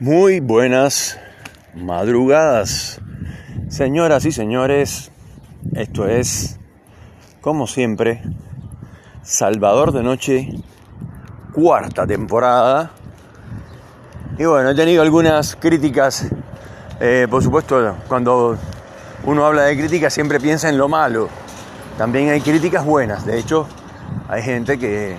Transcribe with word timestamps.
Muy 0.00 0.40
buenas 0.40 1.18
madrugadas, 1.74 3.00
señoras 3.68 4.24
y 4.24 4.32
señores. 4.32 5.12
Esto 5.74 6.08
es, 6.08 6.58
como 7.40 7.66
siempre, 7.66 8.22
Salvador 9.22 9.92
de 9.92 10.02
Noche, 10.02 10.48
cuarta 11.52 12.06
temporada. 12.06 12.90
Y 14.38 14.44
bueno, 14.44 14.70
he 14.70 14.74
tenido 14.74 15.02
algunas 15.02 15.54
críticas. 15.54 16.26
eh, 16.98 17.28
por 17.30 17.42
supuesto, 17.42 17.96
cuando 18.08 18.58
uno 19.24 19.46
habla 19.46 19.62
de 19.64 19.76
críticas 19.76 20.12
siempre 20.12 20.40
piensa 20.40 20.68
en 20.68 20.78
lo 20.78 20.88
malo. 20.88 21.28
También 21.96 22.30
hay 22.30 22.40
críticas 22.40 22.84
buenas. 22.84 23.24
De 23.24 23.38
hecho, 23.38 23.68
hay 24.28 24.42
gente 24.42 24.78
que, 24.78 25.16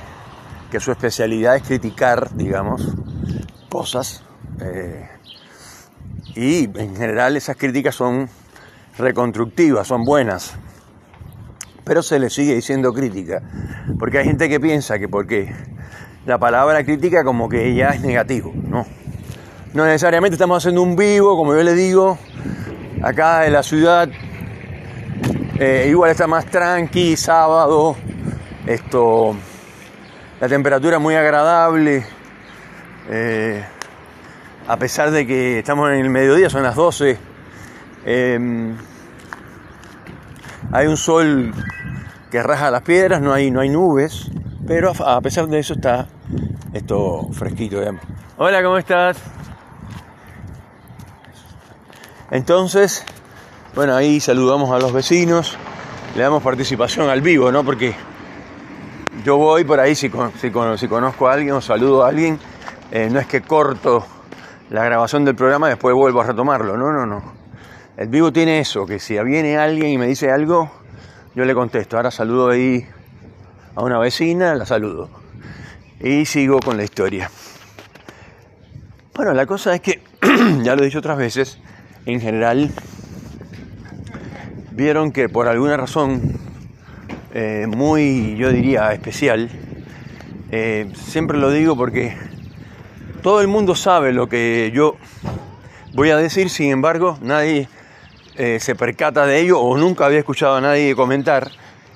que 0.70 0.80
su 0.82 0.92
especialidad 0.92 1.56
es 1.56 1.64
criticar, 1.64 2.34
digamos, 2.36 2.86
cosas. 3.70 4.24
Eh, 4.62 5.08
y 6.36 6.66
en 6.80 6.96
general 6.96 7.38
esas 7.38 7.58
críticas 7.58 7.96
son 7.96 8.30
reconstructivas, 8.98 9.88
son 9.88 10.04
buenas. 10.04 10.56
Pero 11.84 12.02
se 12.02 12.18
le 12.20 12.30
sigue 12.30 12.56
diciendo 12.56 12.94
crítica. 12.94 13.42
Porque 14.00 14.20
hay 14.20 14.26
gente 14.26 14.48
que 14.48 14.60
piensa 14.60 14.98
que 15.00 15.08
porque 15.10 15.54
la 16.26 16.38
palabra 16.38 16.84
crítica 16.84 17.24
como 17.24 17.50
que 17.50 17.76
ya 17.76 17.90
es 17.90 18.02
negativo. 18.02 18.54
No. 18.56 18.86
No 19.74 19.86
necesariamente 19.86 20.36
estamos 20.36 20.58
haciendo 20.60 20.82
un 20.82 20.96
vivo, 20.96 21.36
como 21.36 21.56
yo 21.56 21.64
le 21.64 21.74
digo, 21.74 22.18
acá 23.02 23.46
en 23.46 23.54
la 23.54 23.64
ciudad. 23.64 24.08
eh, 25.60 25.88
igual 25.90 26.12
está 26.12 26.28
más 26.28 26.46
tranqui, 26.46 27.18
sábado. 27.18 27.96
Esto. 28.66 29.36
La 30.40 30.48
temperatura 30.48 31.00
muy 31.00 31.16
agradable. 31.16 32.06
eh, 33.10 33.64
a 34.68 34.78
pesar 34.78 35.12
de 35.12 35.28
que 35.28 35.60
estamos 35.60 35.90
en 35.92 36.00
el 36.00 36.10
mediodía, 36.10 36.50
son 36.50 36.64
las 36.64 36.76
12. 36.76 37.18
eh, 38.06 38.76
hay 40.72 40.88
un 40.88 40.98
sol 40.98 41.54
que 42.32 42.42
raja 42.42 42.72
las 42.72 42.82
piedras, 42.82 43.22
no 43.22 43.34
hay, 43.34 43.52
no 43.52 43.60
hay 43.60 43.70
nubes, 43.70 44.32
pero 44.66 44.92
a, 44.92 45.16
a 45.18 45.22
pesar 45.22 45.48
de 45.48 45.60
eso 45.60 45.74
está 45.74 46.08
esto 46.74 47.30
fresquito. 47.32 47.80
digamos. 47.80 48.02
Hola, 48.38 48.64
¿cómo 48.64 48.78
estás? 48.78 49.18
Entonces, 52.32 53.06
bueno, 53.76 53.96
ahí 53.96 54.20
saludamos 54.20 54.72
a 54.72 54.80
los 54.80 54.92
vecinos, 54.92 55.58
le 56.16 56.24
damos 56.24 56.42
participación 56.42 57.10
al 57.10 57.22
vivo, 57.22 57.52
¿no? 57.52 57.64
Porque 57.64 57.94
yo 59.24 59.38
voy 59.38 59.64
por 59.64 59.80
ahí, 59.80 59.94
si, 59.94 60.10
si 60.40 60.50
conozco 60.88 61.28
a 61.28 61.34
alguien 61.34 61.54
o 61.54 61.62
saludo 61.62 62.04
a 62.04 62.08
alguien, 62.08 62.40
eh, 62.92 63.10
no 63.12 63.20
es 63.20 63.28
que 63.28 63.42
corto 63.42 64.04
la 64.74 64.84
grabación 64.84 65.24
del 65.24 65.36
programa 65.36 65.68
después 65.68 65.94
vuelvo 65.94 66.22
a 66.22 66.24
retomarlo, 66.26 66.76
no, 66.76 66.92
no, 66.92 67.06
no. 67.06 67.22
El 67.96 68.08
vivo 68.08 68.34
tiene 68.34 68.60
eso, 68.60 68.88
que 68.88 68.98
si 68.98 69.16
viene 69.20 69.56
alguien 69.56 69.92
y 69.92 70.00
me 70.00 70.08
dice 70.08 70.32
algo, 70.32 70.72
yo 71.36 71.46
le 71.46 71.54
contesto. 71.54 71.96
Ahora 71.96 72.10
saludo 72.10 72.50
ahí 72.50 72.84
a 73.76 73.84
una 73.84 74.00
vecina, 74.00 74.56
la 74.56 74.66
saludo. 74.66 75.12
Y 76.00 76.26
sigo 76.26 76.60
con 76.60 76.76
la 76.76 76.84
historia. 76.84 77.30
Bueno, 79.14 79.34
la 79.34 79.46
cosa 79.46 79.76
es 79.76 79.82
que, 79.82 80.02
ya 80.64 80.76
lo 80.76 80.82
he 80.82 80.86
dicho 80.86 80.98
otras 80.98 81.20
veces, 81.20 81.60
en 82.08 82.20
general, 82.20 82.72
vieron 84.72 85.12
que 85.12 85.30
por 85.30 85.48
alguna 85.48 85.78
razón 85.78 86.40
eh, 87.32 87.68
muy, 87.68 88.36
yo 88.38 88.50
diría, 88.50 88.92
especial, 88.92 89.52
eh, 90.50 90.92
siempre 90.96 91.38
lo 91.38 91.52
digo 91.52 91.78
porque 91.78 92.33
todo 93.24 93.40
el 93.40 93.48
mundo 93.48 93.74
sabe 93.74 94.12
lo 94.12 94.28
que 94.28 94.72
yo 94.76 94.98
voy 95.94 96.10
a 96.10 96.18
decir, 96.18 96.50
sin 96.50 96.72
embargo, 96.72 97.18
nadie 97.22 97.70
eh, 98.36 98.58
se 98.60 98.76
percata 98.76 99.26
de 99.26 99.40
ello 99.40 99.62
o 99.62 99.78
nunca 99.78 100.06
había 100.06 100.20
escuchado 100.20 100.58
a 100.58 100.62
nadie 100.62 100.94
comentar 100.94 101.50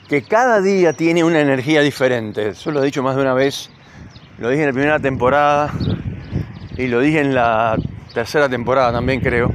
que 0.07 0.23
cada 0.23 0.61
día 0.61 0.93
tiene 0.93 1.25
una 1.25 1.41
energía 1.41 1.81
diferente. 1.81 2.49
Eso 2.49 2.71
lo 2.71 2.81
he 2.81 2.85
dicho 2.85 3.03
más 3.03 3.17
de 3.17 3.23
una 3.23 3.33
vez, 3.33 3.69
lo 4.39 4.49
dije 4.49 4.61
en 4.61 4.67
la 4.69 4.73
primera 4.73 4.99
temporada 4.99 5.73
y 6.77 6.87
lo 6.87 7.01
dije 7.01 7.19
en 7.19 7.35
la 7.35 7.75
tercera 8.13 8.47
temporada 8.47 8.93
también 8.93 9.19
creo, 9.19 9.51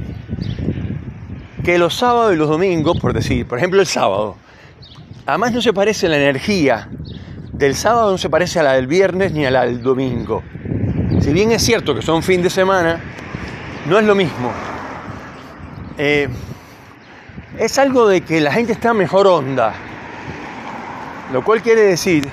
que 1.63 1.79
los 1.79 1.95
sábados 1.95 2.33
y 2.33 2.37
los 2.37 2.49
domingos, 2.49 2.99
por 2.99 3.13
decir, 3.13 3.47
por 3.47 3.57
ejemplo 3.57 3.81
el 3.81 3.87
sábado, 3.87 4.35
además 5.25 5.53
no 5.53 5.61
se 5.61 5.73
parece 5.73 6.07
la 6.07 6.17
energía 6.17 6.87
del 7.51 7.73
sábado, 7.73 8.11
no 8.11 8.19
se 8.19 8.29
parece 8.29 8.59
a 8.59 8.63
la 8.63 8.73
del 8.73 8.85
viernes 8.85 9.31
ni 9.31 9.43
a 9.43 9.49
la 9.49 9.65
del 9.65 9.81
domingo. 9.81 10.43
Si 11.23 11.31
bien 11.31 11.53
es 11.53 11.63
cierto 11.63 11.95
que 11.95 12.01
son 12.01 12.21
fin 12.21 12.41
de 12.41 12.49
semana, 12.49 12.99
no 13.87 13.97
es 13.97 14.03
lo 14.03 14.13
mismo. 14.13 14.51
Eh, 15.97 16.27
es 17.57 17.79
algo 17.79 18.09
de 18.09 18.19
que 18.19 18.41
la 18.41 18.51
gente 18.51 18.73
está 18.73 18.93
mejor 18.93 19.27
onda. 19.27 19.73
Lo 21.31 21.41
cual 21.41 21.61
quiere 21.61 21.79
decir, 21.79 22.29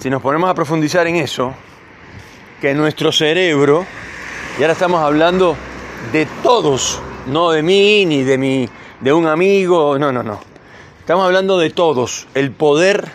si 0.00 0.10
nos 0.10 0.20
ponemos 0.20 0.50
a 0.50 0.54
profundizar 0.54 1.06
en 1.06 1.14
eso, 1.14 1.54
que 2.60 2.74
nuestro 2.74 3.12
cerebro, 3.12 3.86
y 4.58 4.62
ahora 4.62 4.72
estamos 4.72 5.00
hablando 5.00 5.56
de 6.10 6.26
todos, 6.42 7.00
no 7.28 7.52
de 7.52 7.62
mí 7.62 8.06
ni 8.06 8.24
de 8.24 8.38
mi, 8.38 8.68
de 8.98 9.12
un 9.12 9.28
amigo, 9.28 10.00
no, 10.00 10.10
no, 10.10 10.24
no. 10.24 10.40
Estamos 10.98 11.26
hablando 11.26 11.58
de 11.58 11.70
todos, 11.70 12.26
el 12.34 12.50
poder 12.50 13.12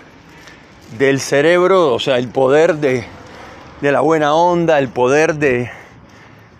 del 0.98 1.20
cerebro, 1.20 1.94
o 1.94 2.00
sea, 2.00 2.18
el 2.18 2.30
poder 2.30 2.76
de, 2.76 3.19
de 3.82 3.92
la 3.92 4.02
buena 4.02 4.34
onda, 4.34 4.78
el 4.80 4.90
poder 4.90 5.36
de, 5.36 5.70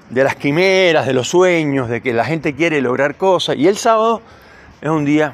de 0.10 0.24
las 0.24 0.36
quimeras, 0.36 1.06
de 1.06 1.14
los 1.14 1.28
sueños, 1.28 1.90
de 1.90 2.02
que 2.02 2.14
la 2.14 2.26
gente 2.26 2.56
quiere 2.56 2.82
lograr 2.82 3.16
cosas. 3.16 3.56
Y 3.58 3.68
el 3.68 3.78
sábado 3.78 4.22
es 4.82 4.90
un 4.90 5.06
día 5.06 5.34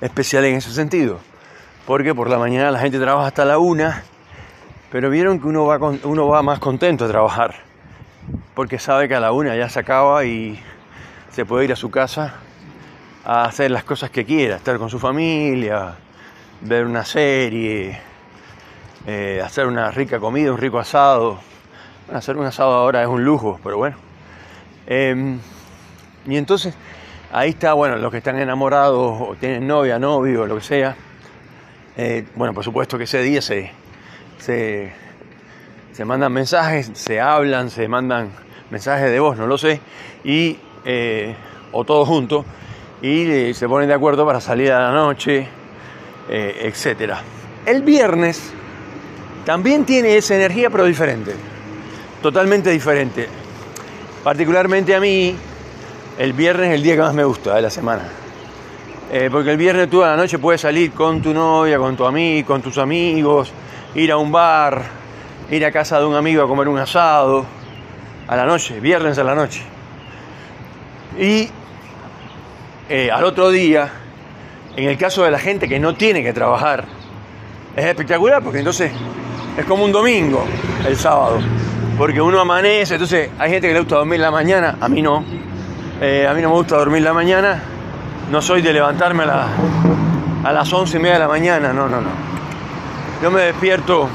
especial 0.00 0.44
en 0.44 0.56
ese 0.56 0.72
sentido, 0.72 1.18
porque 1.86 2.14
por 2.14 2.28
la 2.28 2.38
mañana 2.38 2.70
la 2.70 2.78
gente 2.78 2.98
trabaja 2.98 3.28
hasta 3.28 3.44
la 3.44 3.58
una, 3.58 4.02
pero 4.92 5.08
vieron 5.10 5.40
que 5.40 5.46
uno 5.46 5.64
va, 5.64 5.78
con- 5.78 6.00
uno 6.04 6.28
va 6.28 6.42
más 6.42 6.58
contento 6.58 7.06
a 7.06 7.08
trabajar, 7.08 7.54
porque 8.54 8.78
sabe 8.78 9.08
que 9.08 9.14
a 9.14 9.20
la 9.20 9.32
una 9.32 9.56
ya 9.56 9.68
se 9.70 9.80
acaba 9.80 10.24
y 10.24 10.60
se 11.30 11.44
puede 11.46 11.64
ir 11.64 11.72
a 11.72 11.76
su 11.76 11.90
casa 11.90 12.34
a 13.24 13.44
hacer 13.46 13.70
las 13.70 13.84
cosas 13.84 14.10
que 14.10 14.24
quiera, 14.24 14.56
estar 14.56 14.78
con 14.78 14.90
su 14.90 14.98
familia, 14.98 15.94
ver 16.60 16.84
una 16.84 17.04
serie, 17.04 17.98
eh, 19.06 19.40
hacer 19.44 19.66
una 19.66 19.90
rica 19.90 20.18
comida, 20.18 20.52
un 20.52 20.58
rico 20.58 20.78
asado. 20.78 21.38
Bueno, 22.06 22.18
hacer 22.18 22.36
un 22.36 22.46
asado 22.46 22.74
ahora 22.74 23.02
es 23.02 23.08
un 23.08 23.24
lujo, 23.24 23.58
pero 23.62 23.78
bueno. 23.78 23.96
Eh, 24.86 25.36
y 26.26 26.36
entonces 26.36 26.74
ahí 27.32 27.50
está, 27.50 27.72
bueno, 27.74 27.96
los 27.96 28.10
que 28.10 28.18
están 28.18 28.38
enamorados 28.38 29.20
o 29.20 29.36
tienen 29.38 29.66
novia, 29.66 29.98
novio, 29.98 30.46
lo 30.46 30.56
que 30.56 30.62
sea. 30.62 30.96
Eh, 31.96 32.26
bueno, 32.34 32.52
por 32.52 32.64
supuesto 32.64 32.98
que 32.98 33.04
ese 33.04 33.22
día 33.22 33.40
se, 33.40 33.70
se, 34.38 34.92
se 35.92 36.04
mandan 36.04 36.32
mensajes, 36.32 36.90
se 36.94 37.20
hablan, 37.20 37.70
se 37.70 37.88
mandan 37.88 38.30
mensajes 38.70 39.10
de 39.10 39.18
voz, 39.18 39.38
no 39.38 39.46
lo 39.46 39.56
sé, 39.56 39.80
y, 40.24 40.58
eh, 40.84 41.34
o 41.72 41.84
todos 41.84 42.06
juntos, 42.06 42.44
y 43.00 43.54
se 43.54 43.68
ponen 43.68 43.88
de 43.88 43.94
acuerdo 43.94 44.26
para 44.26 44.40
salir 44.40 44.72
a 44.72 44.90
la 44.90 44.92
noche, 44.92 45.48
eh, 46.28 46.60
etcétera. 46.64 47.20
El 47.64 47.82
viernes 47.82 48.52
también 49.46 49.84
tiene 49.84 50.16
esa 50.16 50.34
energía, 50.34 50.70
pero 50.70 50.84
diferente, 50.84 51.32
totalmente 52.20 52.68
diferente. 52.70 53.28
Particularmente 54.24 54.92
a 54.92 54.98
mí, 54.98 55.36
el 56.18 56.32
viernes 56.32 56.70
es 56.70 56.74
el 56.74 56.82
día 56.82 56.96
que 56.96 57.02
más 57.02 57.14
me 57.14 57.22
gusta 57.22 57.54
de 57.54 57.62
la 57.62 57.70
semana. 57.70 58.02
Eh, 59.12 59.28
porque 59.30 59.52
el 59.52 59.56
viernes 59.56 59.88
tú 59.88 60.02
a 60.02 60.08
la 60.08 60.16
noche 60.16 60.40
puedes 60.40 60.60
salir 60.60 60.90
con 60.90 61.22
tu 61.22 61.32
novia, 61.32 61.78
con 61.78 61.96
tu 61.96 62.04
amigo, 62.04 62.44
con 62.44 62.60
tus 62.60 62.76
amigos, 62.76 63.52
ir 63.94 64.10
a 64.10 64.16
un 64.16 64.32
bar, 64.32 64.82
ir 65.48 65.64
a 65.64 65.70
casa 65.70 66.00
de 66.00 66.06
un 66.06 66.16
amigo 66.16 66.42
a 66.42 66.48
comer 66.48 66.66
un 66.66 66.80
asado, 66.80 67.46
a 68.26 68.34
la 68.34 68.46
noche, 68.46 68.80
viernes 68.80 69.16
a 69.16 69.22
la 69.22 69.36
noche. 69.36 69.62
Y 71.20 71.48
eh, 72.88 73.12
al 73.12 73.22
otro 73.22 73.50
día, 73.50 73.92
en 74.74 74.88
el 74.88 74.98
caso 74.98 75.22
de 75.22 75.30
la 75.30 75.38
gente 75.38 75.68
que 75.68 75.78
no 75.78 75.94
tiene 75.94 76.24
que 76.24 76.32
trabajar, 76.32 76.84
es 77.76 77.84
espectacular 77.84 78.42
porque 78.42 78.58
entonces 78.58 78.90
es 79.56 79.64
como 79.64 79.84
un 79.84 79.92
domingo 79.92 80.44
el 80.86 80.96
sábado. 80.96 81.38
Porque 81.98 82.20
uno 82.20 82.40
amanece, 82.40 82.94
entonces 82.94 83.30
hay 83.38 83.50
gente 83.50 83.68
que 83.68 83.74
le 83.74 83.80
gusta 83.80 83.96
dormir 83.96 84.20
la 84.20 84.30
mañana, 84.30 84.76
a 84.80 84.88
mí 84.88 85.00
no. 85.00 85.24
Eh, 86.00 86.26
a 86.28 86.34
mí 86.34 86.42
no 86.42 86.50
me 86.50 86.56
gusta 86.56 86.76
dormir 86.76 87.02
la 87.02 87.14
mañana, 87.14 87.62
no 88.30 88.42
soy 88.42 88.60
de 88.60 88.72
levantarme 88.72 89.24
a, 89.24 89.46
a 90.44 90.52
las 90.52 90.70
once 90.72 90.98
y 90.98 91.00
media 91.00 91.14
de 91.14 91.20
la 91.20 91.28
mañana, 91.28 91.72
no, 91.72 91.88
no, 91.88 92.02
no. 92.02 92.10
Yo 93.22 93.30
me 93.30 93.40
despierto 93.40 94.08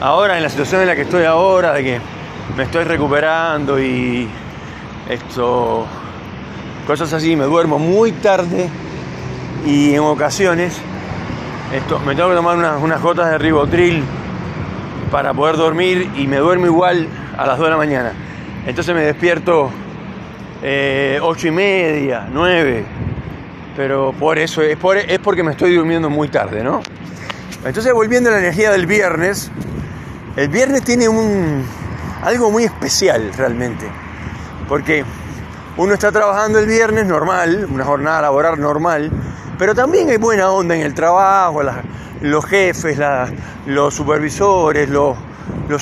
ahora 0.00 0.36
en 0.36 0.42
la 0.44 0.48
situación 0.48 0.82
en 0.82 0.86
la 0.86 0.94
que 0.94 1.02
estoy 1.02 1.24
ahora, 1.24 1.72
de 1.72 1.82
que 1.82 2.00
me 2.56 2.62
estoy 2.62 2.84
recuperando 2.84 3.80
y 3.80 4.28
esto, 5.08 5.84
cosas 6.86 7.12
así, 7.12 7.34
me 7.34 7.44
duermo 7.44 7.80
muy 7.80 8.12
tarde 8.12 8.68
y 9.66 9.94
en 9.94 10.00
ocasiones 10.00 10.80
esto, 11.72 11.98
me 12.00 12.14
tengo 12.14 12.28
que 12.28 12.36
tomar 12.36 12.56
unas, 12.56 12.82
unas 12.82 13.00
gotas 13.00 13.30
de 13.30 13.38
ribotril 13.38 14.04
para 15.10 15.32
poder 15.32 15.56
dormir 15.56 16.10
y 16.16 16.26
me 16.26 16.36
duermo 16.36 16.66
igual 16.66 17.08
a 17.36 17.46
las 17.46 17.58
2 17.58 17.66
de 17.66 17.70
la 17.70 17.76
mañana. 17.76 18.12
Entonces 18.66 18.94
me 18.94 19.02
despierto 19.02 19.70
eh, 20.62 21.18
8 21.22 21.48
y 21.48 21.50
media, 21.50 22.28
9. 22.30 22.84
Pero 23.76 24.12
por 24.18 24.38
eso, 24.38 24.60
es, 24.60 24.76
por, 24.76 24.98
es 24.98 25.18
porque 25.18 25.42
me 25.42 25.52
estoy 25.52 25.74
durmiendo 25.74 26.10
muy 26.10 26.28
tarde, 26.28 26.62
¿no? 26.62 26.82
Entonces 27.64 27.92
volviendo 27.92 28.28
a 28.28 28.32
la 28.32 28.38
energía 28.40 28.70
del 28.70 28.86
viernes, 28.86 29.50
el 30.36 30.48
viernes 30.48 30.82
tiene 30.82 31.08
un, 31.08 31.64
algo 32.22 32.50
muy 32.50 32.64
especial 32.64 33.32
realmente. 33.36 33.86
Porque 34.68 35.04
uno 35.78 35.94
está 35.94 36.12
trabajando 36.12 36.58
el 36.58 36.66
viernes 36.66 37.06
normal, 37.06 37.66
una 37.70 37.84
jornada 37.84 38.22
laboral 38.22 38.60
normal, 38.60 39.10
pero 39.62 39.76
también 39.76 40.10
hay 40.10 40.16
buena 40.16 40.50
onda 40.50 40.74
en 40.74 40.80
el 40.80 40.92
trabajo, 40.92 41.62
los 42.20 42.44
jefes, 42.46 42.98
los 43.66 43.94
supervisores, 43.94 44.88
los, 44.88 45.16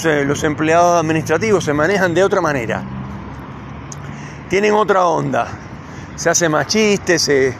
eh, 0.05 0.23
los, 0.27 0.45
empleados 0.45 1.01
administrativos 1.01 1.65
se 1.65 1.73
manejan 1.73 2.13
de 2.13 2.23
otra 2.23 2.43
manera. 2.43 2.83
Tienen 4.51 4.75
otra 4.75 5.07
onda. 5.07 5.47
Se 6.15 6.29
hace 6.29 6.51
más 6.51 6.67
chistes, 6.67 7.23
se, 7.23 7.55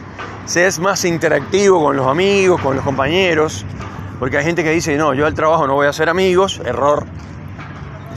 se 0.45 0.67
es 0.67 0.77
más 0.77 1.05
interactivo 1.05 1.83
con 1.83 1.95
los 1.95 2.05
amigos, 2.05 2.61
con 2.61 2.75
los 2.75 2.85
compañeros. 2.85 3.65
Porque 4.19 4.37
hay 4.37 4.45
gente 4.45 4.63
que 4.63 4.69
dice, 4.69 4.95
no, 4.97 5.15
yo 5.15 5.25
al 5.25 5.33
trabajo 5.33 5.65
no 5.65 5.73
voy 5.73 5.87
a 5.87 5.89
hacer 5.89 6.07
amigos, 6.07 6.61
error. 6.63 7.03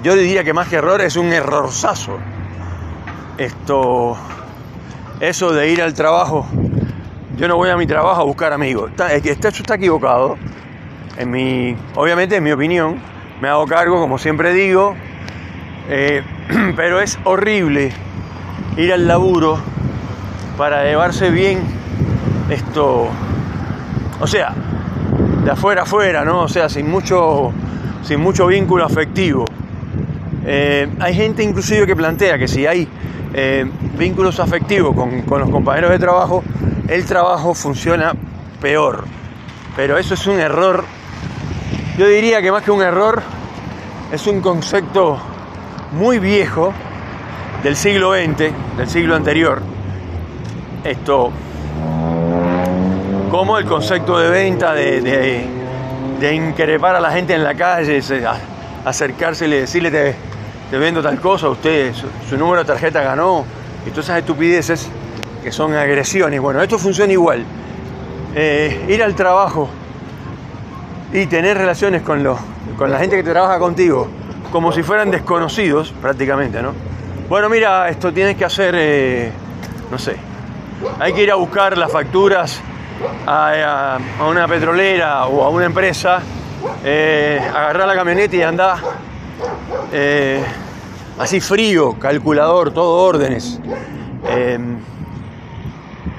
Yo 0.03 0.15
diría 0.15 0.45
que 0.45 0.53
más 0.53 0.69
que 0.69 0.77
error 0.77 1.01
es 1.01 1.17
un 1.17 1.33
errorzazo. 1.33 2.19
Esto, 3.39 4.15
eso 5.21 5.55
de 5.55 5.71
ir 5.71 5.81
al 5.81 5.95
trabajo, 5.95 6.47
yo 7.37 7.49
no 7.49 7.57
voy 7.57 7.71
a 7.71 7.77
mi 7.77 7.87
trabajo 7.87 8.21
a 8.21 8.25
buscar 8.25 8.53
amigos. 8.53 8.91
Esto 9.25 9.49
está 9.49 9.75
equivocado. 9.75 10.37
En 11.17 11.31
mi, 11.31 11.77
obviamente, 11.95 12.37
en 12.37 12.45
mi 12.45 12.53
opinión, 12.53 13.01
me 13.41 13.49
hago 13.49 13.67
cargo, 13.67 14.01
como 14.01 14.19
siempre 14.19 14.53
digo, 14.53 14.95
eh, 15.89 16.23
pero 16.77 17.01
es 17.01 17.19
horrible 17.25 17.93
ir 18.77 18.93
al 18.93 19.07
laburo 19.07 19.59
para 20.57 20.85
llevarse 20.85 21.31
bien 21.31 21.61
esto, 22.51 23.09
o 24.21 24.27
sea, 24.27 24.55
de 25.45 25.51
afuera 25.51 25.83
a 25.83 25.85
afuera, 25.85 26.25
¿no? 26.25 26.43
O 26.43 26.49
sea, 26.49 26.69
sin 26.69 26.91
mucho, 26.91 27.53
sin 28.03 28.21
mucho 28.21 28.47
vínculo 28.47 28.85
afectivo. 28.85 29.45
Eh, 30.47 30.89
hay 31.01 31.15
gente 31.15 31.43
inclusive 31.43 31.87
que 31.87 31.97
plantea 31.97 32.39
que 32.39 32.49
si 32.49 32.67
hay 32.67 32.89
eh, 33.33 33.67
vínculos 33.99 34.41
afectivos 34.41 34.95
con, 34.95 35.23
con, 35.23 35.41
los 35.41 35.51
compañeros 35.51 35.91
de 35.91 35.99
trabajo, 35.99 36.43
el 36.89 37.05
trabajo 37.05 37.55
funciona 37.55 38.13
peor. 38.61 39.05
Pero 39.77 39.99
eso 39.99 40.15
es 40.15 40.27
un 40.27 40.39
error. 40.39 40.85
Yo 41.99 42.07
diría 42.07 42.43
que 42.43 42.51
más 42.51 42.63
que 42.63 42.71
un 42.71 42.83
error, 42.83 43.23
es 44.13 44.27
un 44.27 44.41
concepto 44.41 45.19
muy 45.93 46.19
viejo 46.19 46.73
del 47.63 47.77
siglo 47.77 48.13
XX, 48.13 48.53
del 48.77 48.89
siglo 48.89 49.17
anterior. 49.17 49.63
Esto, 50.85 51.31
como 53.31 53.59
el 53.59 53.65
concepto 53.65 54.19
de 54.19 54.31
venta, 54.31 54.75
de, 54.75 55.01
de, 56.21 56.35
increpar 56.35 56.97
a 56.97 57.01
la 57.01 57.11
gente 57.11 57.35
en 57.35 57.43
la 57.45 57.55
calle, 57.55 58.01
acercarse 58.85 59.47
y 59.47 59.51
decirle 59.51 59.91
te, 59.91 60.15
te 60.71 60.79
vendo 60.79 61.03
tal 61.03 61.21
cosa, 61.21 61.49
usted 61.49 61.93
su, 62.29 62.37
número 62.37 62.61
de 62.61 62.67
tarjeta 62.67 63.03
ganó, 63.03 63.45
y 63.87 63.91
todas 63.91 64.07
esas 64.07 64.19
estupideces 64.19 64.89
que 65.45 65.53
son 65.53 65.75
agresiones. 65.75 66.41
Bueno, 66.41 66.63
esto 66.63 66.79
funciona 66.79 67.13
igual. 67.13 67.45
Eh, 68.35 68.87
ir 68.89 69.03
al 69.03 69.15
trabajo 69.15 69.69
y 71.13 71.27
tener 71.27 71.59
relaciones 71.59 72.01
con, 72.01 72.25
con 72.79 72.91
la 72.91 72.99
gente 72.99 73.17
que 73.17 73.23
trabaja 73.23 73.59
contigo 73.59 74.09
como 74.51 74.73
si 74.73 74.83
fueran 74.83 75.11
desconocidos 75.11 75.93
prácticamente, 76.01 76.63
¿no? 76.63 76.73
Bueno, 77.29 77.51
mira, 77.51 77.89
esto 77.91 78.13
tienes 78.13 78.37
que 78.37 78.45
hacer, 78.45 78.75
eh, 78.77 79.33
no 79.91 79.99
sé, 79.99 80.17
hay 80.99 81.13
que 81.13 81.23
ir 81.23 81.31
a 81.31 81.35
buscar 81.35 81.77
las 81.77 81.93
facturas 81.93 82.61
a, 83.27 83.99
una 84.27 84.49
petrolera 84.49 85.27
o 85.27 85.45
a 85.45 85.51
una 85.51 85.67
empresa, 85.67 86.21
eh, 86.85 87.41
agarrar 87.55 87.87
la 87.89 87.95
camioneta 87.95 88.37
y 88.37 88.43
andar 88.43 88.79
así 91.19 91.41
frío, 91.41 91.99
calculador, 91.99 92.73
todo 92.73 93.03
órdenes. 93.03 93.61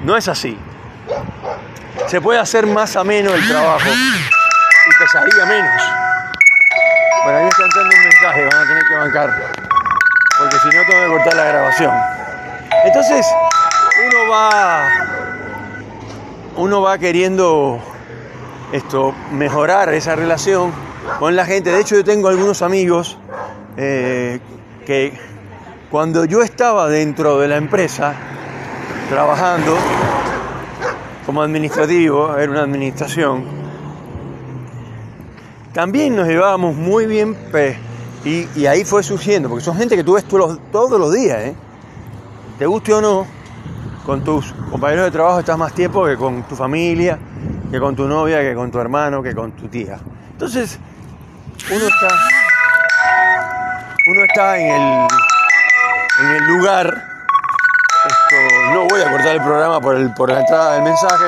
No 0.05 0.15
es 0.15 0.27
así. 0.27 0.57
Se 2.07 2.21
puede 2.21 2.39
hacer 2.39 2.67
más 2.67 2.95
ameno 2.95 3.33
el 3.33 3.47
trabajo 3.47 3.89
y 3.89 4.99
pesaría 4.99 5.45
menos. 5.45 5.81
Bueno, 7.23 7.39
ahí 7.39 7.47
está 7.47 7.63
entrando 7.65 7.89
un 7.95 8.03
mensaje, 8.03 8.45
van 8.45 8.55
a 8.55 8.67
tener 8.67 8.83
que 8.87 8.95
bancar. 8.95 9.53
Porque 10.37 10.55
si 10.57 10.67
no, 10.67 10.83
tengo 10.87 11.03
que 11.03 11.07
cortar 11.07 11.33
la 11.35 11.45
grabación. 11.45 11.93
Entonces, 12.85 13.25
uno 14.07 14.31
va. 14.31 14.83
Uno 16.57 16.81
va 16.83 16.97
queriendo 16.99 17.81
esto, 18.71 19.13
mejorar 19.31 19.91
esa 19.93 20.15
relación 20.15 20.71
con 21.19 21.35
la 21.35 21.45
gente. 21.45 21.71
De 21.71 21.81
hecho, 21.81 21.95
yo 21.95 22.03
tengo 22.03 22.27
algunos 22.29 22.61
amigos 22.61 23.17
eh, 23.75 24.39
que 24.85 25.17
cuando 25.89 26.25
yo 26.25 26.43
estaba 26.43 26.87
dentro 26.89 27.39
de 27.39 27.47
la 27.47 27.55
empresa, 27.55 28.13
trabajando 29.09 29.77
como 31.25 31.41
administrativo, 31.41 32.37
era 32.37 32.51
una 32.51 32.61
administración, 32.61 33.45
también 35.73 36.15
nos 36.15 36.27
llevábamos 36.27 36.75
muy 36.75 37.05
bien 37.05 37.35
y, 38.23 38.65
ahí 38.65 38.83
fue 38.85 39.03
surgiendo, 39.03 39.49
porque 39.49 39.63
son 39.63 39.77
gente 39.77 39.95
que 39.95 40.03
tú 40.03 40.13
ves 40.13 40.25
todos 40.25 40.99
los 40.99 41.13
días, 41.13 41.37
¿eh? 41.39 41.55
te 42.57 42.65
guste 42.65 42.93
o 42.93 43.01
no, 43.01 43.27
con 44.05 44.23
tus 44.23 44.53
compañeros 44.71 45.05
de 45.05 45.11
trabajo 45.11 45.39
estás 45.39 45.57
más 45.57 45.73
tiempo 45.73 46.05
que 46.05 46.15
con 46.15 46.43
tu 46.43 46.55
familia, 46.55 47.19
que 47.69 47.79
con 47.79 47.95
tu 47.95 48.07
novia, 48.07 48.41
que 48.41 48.55
con 48.55 48.71
tu 48.71 48.79
hermano, 48.79 49.21
que 49.21 49.35
con 49.35 49.51
tu 49.51 49.67
tía. 49.67 49.99
Entonces, 50.31 50.79
uno 51.69 51.85
está, 51.85 52.07
uno 54.07 54.23
está 54.23 54.57
en 54.57 54.67
el, 54.67 55.07
en 56.21 56.31
el 56.35 56.47
lugar 56.47 57.14
voy 58.89 59.01
a 59.01 59.11
cortar 59.11 59.35
el 59.35 59.41
programa 59.41 59.81
por, 59.81 59.95
el, 59.95 60.13
por 60.13 60.31
la 60.31 60.39
entrada 60.39 60.73
del 60.73 60.83
mensaje. 60.83 61.25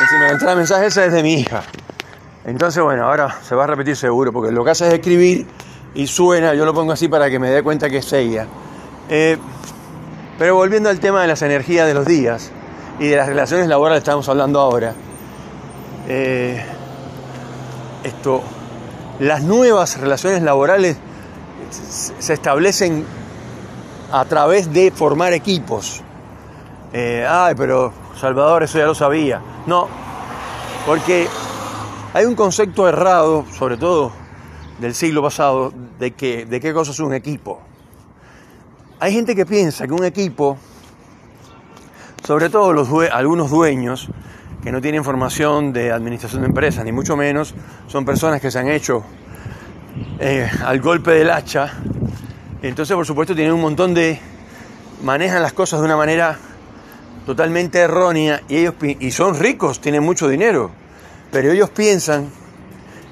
Encima 0.00 0.20
la 0.22 0.30
entrada 0.32 0.50
del 0.50 0.58
mensaje 0.58 0.86
esa 0.86 1.04
es 1.04 1.12
de 1.12 1.22
mi 1.22 1.34
hija. 1.34 1.62
Entonces, 2.44 2.82
bueno, 2.82 3.06
ahora 3.06 3.36
se 3.42 3.54
va 3.54 3.64
a 3.64 3.66
repetir 3.66 3.96
seguro, 3.96 4.32
porque 4.32 4.50
lo 4.50 4.64
que 4.64 4.70
hace 4.70 4.88
es 4.88 4.94
escribir 4.94 5.46
y 5.94 6.06
suena, 6.06 6.54
yo 6.54 6.64
lo 6.64 6.72
pongo 6.72 6.92
así 6.92 7.08
para 7.08 7.28
que 7.28 7.38
me 7.38 7.50
dé 7.50 7.62
cuenta 7.62 7.90
que 7.90 7.98
es 7.98 8.12
ella. 8.12 8.46
Eh, 9.08 9.36
pero 10.38 10.54
volviendo 10.54 10.88
al 10.88 11.00
tema 11.00 11.20
de 11.22 11.28
las 11.28 11.42
energías 11.42 11.86
de 11.86 11.94
los 11.94 12.06
días 12.06 12.50
y 12.98 13.08
de 13.08 13.16
las 13.16 13.26
relaciones 13.26 13.68
laborales 13.68 14.02
que 14.02 14.04
estamos 14.10 14.28
hablando 14.28 14.60
ahora, 14.60 14.94
eh, 16.08 16.64
esto, 18.04 18.42
las 19.18 19.42
nuevas 19.42 20.00
relaciones 20.00 20.42
laborales 20.42 20.96
se 21.70 22.32
establecen 22.32 23.04
a 24.12 24.24
través 24.24 24.72
de 24.72 24.90
formar 24.90 25.32
equipos. 25.32 26.02
Eh, 26.92 27.26
ay, 27.28 27.54
pero 27.56 27.92
Salvador, 28.18 28.62
eso 28.62 28.78
ya 28.78 28.86
lo 28.86 28.94
sabía. 28.94 29.40
No, 29.66 29.88
porque 30.86 31.28
hay 32.12 32.24
un 32.24 32.34
concepto 32.34 32.88
errado, 32.88 33.44
sobre 33.52 33.76
todo 33.76 34.12
del 34.78 34.94
siglo 34.94 35.22
pasado, 35.22 35.72
de, 35.98 36.12
que, 36.12 36.46
de 36.46 36.60
qué 36.60 36.72
cosa 36.72 36.92
es 36.92 37.00
un 37.00 37.14
equipo. 37.14 37.60
Hay 38.98 39.12
gente 39.12 39.34
que 39.34 39.46
piensa 39.46 39.86
que 39.86 39.92
un 39.92 40.04
equipo, 40.04 40.58
sobre 42.26 42.50
todo 42.50 42.72
los 42.72 42.88
algunos 43.12 43.50
dueños, 43.50 44.08
que 44.62 44.72
no 44.72 44.80
tienen 44.80 45.04
formación 45.04 45.72
de 45.72 45.90
administración 45.90 46.42
de 46.42 46.48
empresas, 46.48 46.84
ni 46.84 46.92
mucho 46.92 47.16
menos, 47.16 47.54
son 47.86 48.04
personas 48.04 48.40
que 48.40 48.50
se 48.50 48.58
han 48.58 48.68
hecho 48.68 49.02
eh, 50.18 50.50
al 50.64 50.80
golpe 50.80 51.12
del 51.12 51.30
hacha 51.30 51.72
entonces, 52.62 52.94
por 52.94 53.06
supuesto, 53.06 53.34
tienen 53.34 53.54
un 53.54 53.60
montón 53.60 53.94
de... 53.94 54.20
manejan 55.02 55.42
las 55.42 55.54
cosas 55.54 55.80
de 55.80 55.86
una 55.86 55.96
manera 55.96 56.38
totalmente 57.26 57.78
errónea 57.78 58.42
y 58.48 58.56
ellos 58.56 58.74
y 58.82 59.10
son 59.10 59.38
ricos, 59.38 59.80
tienen 59.80 60.02
mucho 60.02 60.28
dinero, 60.28 60.70
pero 61.30 61.52
ellos 61.52 61.70
piensan 61.70 62.30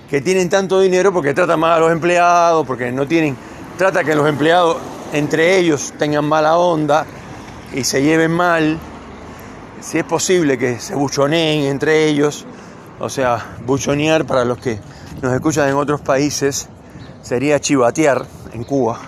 que 0.09 0.21
tienen 0.21 0.49
tanto 0.49 0.81
dinero 0.81 1.13
porque 1.13 1.35
tratan 1.35 1.61
mal 1.61 1.73
a 1.73 1.79
los 1.79 1.93
empleados, 1.93 2.67
porque 2.67 2.91
no 2.91 3.07
tienen, 3.07 3.37
trata 3.77 4.05
que 4.05 4.15
los 4.15 4.29
empleados 4.29 4.79
entre 5.13 5.59
ellos 5.59 5.93
tengan 5.99 6.25
mala 6.25 6.57
onda 6.57 7.07
y 7.75 7.85
se 7.85 8.03
lleven 8.03 8.31
mal. 8.31 8.79
Si 9.81 9.99
es 9.99 10.05
posible 10.05 10.59
que 10.59 10.81
se 10.81 10.95
buchoneen 10.95 11.67
entre 11.67 12.07
ellos, 12.07 12.47
o 12.99 13.09
sea, 13.09 13.57
buchonear 13.65 14.25
para 14.25 14.45
los 14.45 14.59
que 14.59 14.79
nos 15.23 15.33
escuchan 15.33 15.69
en 15.69 15.75
otros 15.75 16.01
países 16.01 16.69
sería 17.23 17.61
chivatear 17.61 18.25
en 18.53 18.65
Cuba 18.65 18.99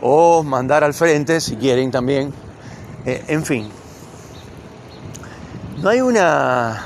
o 0.00 0.42
mandar 0.42 0.84
al 0.84 0.94
frente 0.94 1.40
si 1.40 1.56
quieren 1.56 1.90
también. 1.90 2.32
Eh, 3.04 3.24
en 3.28 3.44
fin, 3.44 3.68
no 5.82 5.88
hay 5.90 6.00
una... 6.00 6.84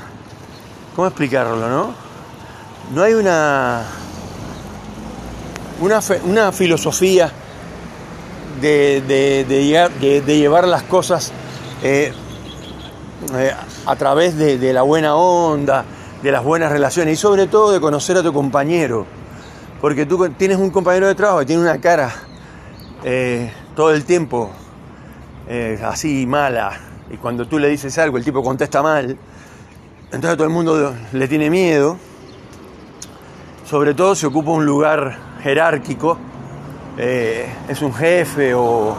¿Cómo 0.95 1.07
explicarlo, 1.07 1.67
no? 1.67 1.93
No 2.93 3.03
hay 3.03 3.13
una... 3.13 3.83
una, 5.79 5.99
una 6.25 6.51
filosofía 6.51 7.31
de, 8.61 10.25
llevar 10.25 10.67
las 10.67 10.83
cosas 10.83 11.31
eh, 11.81 12.13
eh, 13.35 13.51
a 13.85 13.95
través 13.95 14.37
de, 14.37 14.73
la 14.73 14.83
buena 14.83 15.15
onda, 15.15 15.83
de 16.21 16.31
las 16.31 16.43
buenas 16.43 16.71
relaciones 16.71 17.15
y 17.15 17.17
sobre 17.17 17.47
todo 17.47 17.71
de 17.71 17.81
conocer 17.81 18.17
a 18.17 18.23
tu 18.23 18.31
compañero. 18.31 19.05
Porque 19.81 20.05
tú 20.05 20.29
tienes 20.37 20.57
un 20.57 20.69
compañero 20.69 21.07
de 21.07 21.15
trabajo 21.15 21.39
que 21.39 21.45
tiene 21.45 21.61
una 21.61 21.81
cara 21.81 22.13
eh, 23.03 23.51
todo 23.75 23.91
el 23.91 24.05
tiempo 24.05 24.51
así 25.83 26.25
mala 26.25 26.92
y 27.09 27.17
cuando 27.17 27.47
tú 27.47 27.59
le 27.59 27.69
dices 27.69 27.97
algo 27.97 28.17
el 28.17 28.23
tipo 28.23 28.43
contesta 28.43 28.81
mal, 28.81 29.17
entonces 30.05 30.37
todo 30.37 30.47
el 30.47 30.53
mundo 30.53 30.95
le 31.11 31.27
tiene 31.27 31.49
miedo. 31.49 31.97
Sobre 33.65 33.93
todo 33.93 34.13
si 34.13 34.25
ocupa 34.25 34.51
un 34.51 34.65
lugar 34.65 35.17
jerárquico 35.41 36.17
eh, 36.97 37.51
es 37.67 37.81
un 37.81 37.93
jefe 37.93 38.53
o, 38.53 38.95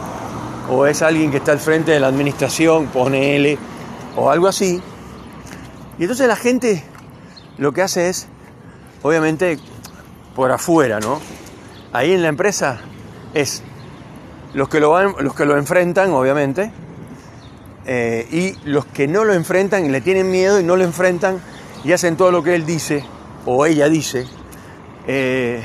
es 0.87 1.01
alguien 1.01 1.31
que 1.31 1.37
está 1.37 1.51
al 1.51 1.59
frente 1.59 1.91
de 1.91 1.99
la 1.99 2.07
administración, 2.07 2.87
ponele, 2.87 3.57
o 4.15 4.29
algo 4.29 4.47
así. 4.47 4.81
Y 5.97 6.01
entonces 6.01 6.27
la 6.27 6.35
gente 6.35 6.83
lo 7.57 7.71
que 7.71 7.81
hace 7.81 8.09
es, 8.09 8.27
obviamente, 9.03 9.59
por 10.35 10.51
afuera, 10.51 10.99
¿no? 10.99 11.21
Ahí 11.93 12.11
en 12.11 12.23
la 12.23 12.27
empresa 12.27 12.79
es 13.33 13.63
los 14.53 14.67
que 14.67 14.79
lo, 14.79 14.89
van, 14.89 15.13
los 15.19 15.35
que 15.35 15.45
lo 15.45 15.55
enfrentan, 15.57 16.11
obviamente, 16.11 16.71
eh, 17.87 18.27
y 18.31 18.69
los 18.69 18.85
que 18.85 19.07
no 19.07 19.23
lo 19.23 19.33
enfrentan 19.33 19.85
y 19.85 19.89
le 19.89 20.01
tienen 20.01 20.29
miedo 20.31 20.59
y 20.59 20.63
no 20.63 20.75
lo 20.75 20.83
enfrentan 20.83 21.39
y 21.83 21.91
hacen 21.91 22.17
todo 22.17 22.31
lo 22.31 22.43
que 22.43 22.55
él 22.55 22.65
dice 22.65 23.03
o 23.45 23.65
ella 23.65 23.87
dice. 23.89 24.27
Eh, 25.07 25.63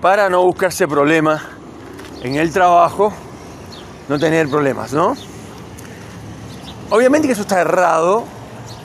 para 0.00 0.30
no 0.30 0.42
buscarse 0.44 0.88
problemas 0.88 1.42
en 2.22 2.36
el 2.36 2.52
trabajo, 2.52 3.12
no 4.08 4.18
tener 4.18 4.48
problemas, 4.48 4.92
¿no? 4.92 5.14
Obviamente 6.88 7.28
que 7.28 7.32
eso 7.34 7.42
está 7.42 7.60
errado, 7.60 8.24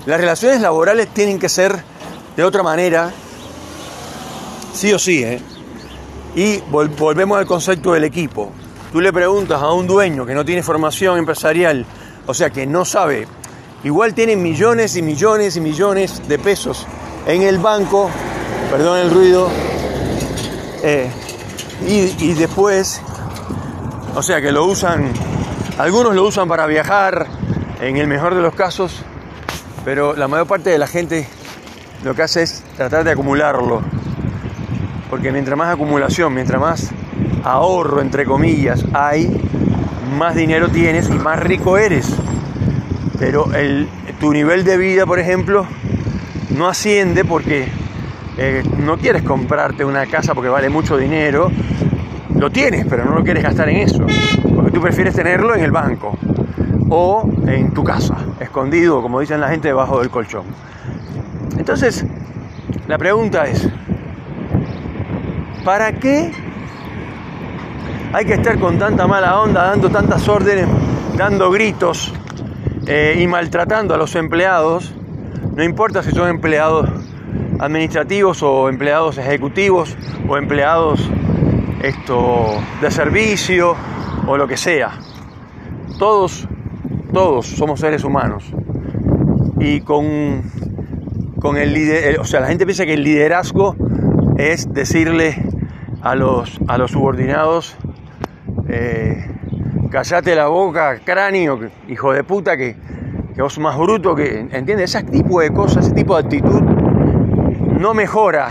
las 0.05 0.19
relaciones 0.19 0.61
laborales 0.61 1.07
tienen 1.07 1.39
que 1.39 1.49
ser 1.49 1.83
de 2.35 2.43
otra 2.43 2.63
manera, 2.63 3.11
sí 4.73 4.93
o 4.93 4.99
sí, 4.99 5.23
¿eh? 5.23 5.41
Y 6.35 6.57
volvemos 6.69 7.37
al 7.37 7.45
concepto 7.45 7.93
del 7.93 8.03
equipo. 8.03 8.51
Tú 8.91 8.99
le 8.99 9.13
preguntas 9.13 9.61
a 9.61 9.71
un 9.71 9.87
dueño 9.87 10.25
que 10.25 10.33
no 10.33 10.43
tiene 10.43 10.61
formación 10.61 11.17
empresarial, 11.17 11.85
o 12.25 12.33
sea, 12.33 12.49
que 12.49 12.65
no 12.65 12.85
sabe, 12.85 13.27
igual 13.83 14.13
tiene 14.13 14.35
millones 14.35 14.95
y 14.95 15.01
millones 15.01 15.55
y 15.57 15.61
millones 15.61 16.27
de 16.27 16.39
pesos 16.39 16.85
en 17.27 17.41
el 17.41 17.57
banco, 17.57 18.09
perdón 18.71 18.99
el 18.99 19.11
ruido, 19.11 19.49
eh, 20.83 21.09
y, 21.87 22.33
después, 22.33 23.01
o 24.15 24.23
sea 24.23 24.41
que 24.41 24.51
lo 24.51 24.65
usan, 24.65 25.11
algunos 25.77 26.15
lo 26.15 26.23
usan 26.23 26.47
para 26.47 26.65
viajar, 26.67 27.27
en 27.81 27.97
el 27.97 28.07
mejor 28.07 28.33
de 28.35 28.41
los 28.41 28.55
casos, 28.55 29.03
pero 29.83 30.15
la 30.15 30.27
mayor 30.27 30.47
parte 30.47 30.69
de 30.69 30.77
la 30.77 30.87
gente 30.87 31.27
lo 32.03 32.15
que 32.15 32.21
hace 32.21 32.43
es 32.43 32.63
tratar 32.77 33.03
de 33.03 33.11
acumularlo. 33.11 33.81
Porque 35.09 35.31
mientras 35.31 35.57
más 35.57 35.73
acumulación, 35.73 36.33
mientras 36.33 36.59
más 36.59 36.89
ahorro, 37.45 38.01
entre 38.01 38.25
comillas, 38.25 38.85
hay, 38.93 39.29
más 40.17 40.35
dinero 40.35 40.69
tienes 40.69 41.09
y 41.09 41.13
más 41.13 41.39
rico 41.39 41.77
eres. 41.77 42.13
Pero 43.19 43.47
tu 44.19 44.33
nivel 44.33 44.63
de 44.63 44.77
vida, 44.77 45.05
por 45.05 45.19
ejemplo, 45.19 45.65
no 46.57 46.67
asciende 46.67 47.23
porque 47.23 47.67
eh, 48.37 48.63
no 48.79 48.97
quieres 48.97 49.23
comprarte 49.23 49.85
una 49.85 50.05
casa 50.05 50.33
porque 50.33 50.49
vale 50.49 50.69
mucho 50.69 50.97
dinero, 50.97 51.51
lo 52.35 52.49
tienes, 52.49 52.85
pero 52.85 53.05
no 53.05 53.15
lo 53.15 53.23
quieres 53.23 53.43
gastar 53.43 53.69
en 53.69 53.77
eso, 53.77 54.05
porque 54.53 54.71
tú 54.71 54.81
prefieres 54.81 55.15
tenerlo 55.15 55.55
en 55.55 55.63
el 55.63 55.71
banco 55.71 56.17
o 56.89 57.29
en 57.47 57.73
tu 57.73 57.83
casa, 57.83 58.17
escondido, 58.39 59.01
como 59.01 59.19
dicen 59.19 59.39
la 59.39 59.49
gente, 59.49 59.69
debajo 59.69 59.99
del 59.99 60.09
colchón. 60.09 60.43
Entonces, 61.57 62.05
la 62.87 62.97
pregunta 62.97 63.45
es, 63.45 63.69
¿para 65.63 65.93
qué 65.93 66.31
hay 68.15 68.23
que 68.23 68.35
estar 68.35 68.57
con 68.59 68.79
tanta 68.79 69.07
mala 69.07 69.41
onda, 69.41 69.65
dando 69.65 69.89
tantas 69.89 70.25
órdenes, 70.29 70.69
dando 71.17 71.51
gritos 71.51 72.13
eh, 72.87 73.19
y 73.19 73.27
maltratando 73.27 73.93
a 73.93 73.97
los 73.97 74.15
empleados? 74.15 74.95
No 75.53 75.61
importa 75.61 76.01
si 76.01 76.11
son 76.11 76.29
empleados 76.29 76.89
administrativos 77.59 78.41
o 78.41 78.69
empleados 78.69 79.17
ejecutivos 79.17 79.97
o 80.29 80.37
empleados 80.37 81.09
esto, 81.83 82.45
de 82.81 82.89
servicio 82.89 83.75
o 84.25 84.37
lo 84.37 84.47
que 84.47 84.55
sea. 84.55 84.91
Todos, 85.99 86.47
todos 87.11 87.45
somos 87.47 87.81
seres 87.81 88.05
humanos. 88.05 88.45
Y 89.59 89.81
con, 89.81 90.41
con 91.41 91.57
el 91.57 91.73
líder, 91.73 92.17
o 92.21 92.23
sea, 92.23 92.39
la 92.39 92.47
gente 92.47 92.65
piensa 92.65 92.85
que 92.85 92.93
el 92.93 93.03
liderazgo 93.03 93.75
es 94.37 94.73
decirle 94.73 95.49
a 96.01 96.15
los, 96.15 96.61
a 96.69 96.77
los 96.77 96.91
subordinados, 96.91 97.75
eh, 98.67 99.25
callate 99.91 100.35
la 100.35 100.47
boca, 100.47 100.99
cráneo, 101.03 101.59
hijo 101.87 102.13
de 102.13 102.23
puta, 102.23 102.57
que, 102.57 102.75
que 103.35 103.41
vos 103.41 103.57
más 103.59 103.77
bruto, 103.77 104.15
que, 104.15 104.39
¿entiendes? 104.39 104.95
Ese 104.95 105.03
tipo 105.03 105.39
de 105.41 105.51
cosas, 105.51 105.85
ese 105.85 105.95
tipo 105.95 106.15
de 106.15 106.23
actitud 106.23 106.61
no 107.79 107.93
mejora. 107.93 108.49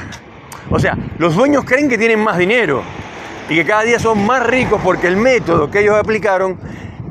O 0.70 0.78
sea, 0.78 0.96
los 1.18 1.34
dueños 1.34 1.64
creen 1.64 1.88
que 1.88 1.98
tienen 1.98 2.20
más 2.20 2.38
dinero 2.38 2.82
y 3.48 3.54
que 3.54 3.64
cada 3.64 3.82
día 3.82 3.98
son 3.98 4.24
más 4.26 4.46
ricos 4.46 4.80
porque 4.82 5.06
el 5.06 5.16
método 5.16 5.70
que 5.70 5.80
ellos 5.80 5.96
aplicaron 5.96 6.58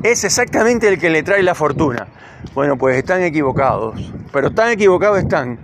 es 0.02 0.24
exactamente 0.24 0.88
el 0.88 0.98
que 0.98 1.10
le 1.10 1.22
trae 1.22 1.42
la 1.42 1.54
fortuna. 1.54 2.06
Bueno, 2.54 2.76
pues 2.76 2.96
están 2.96 3.22
equivocados, 3.22 4.12
pero 4.32 4.52
tan 4.52 4.70
equivocados 4.70 5.18
están 5.18 5.58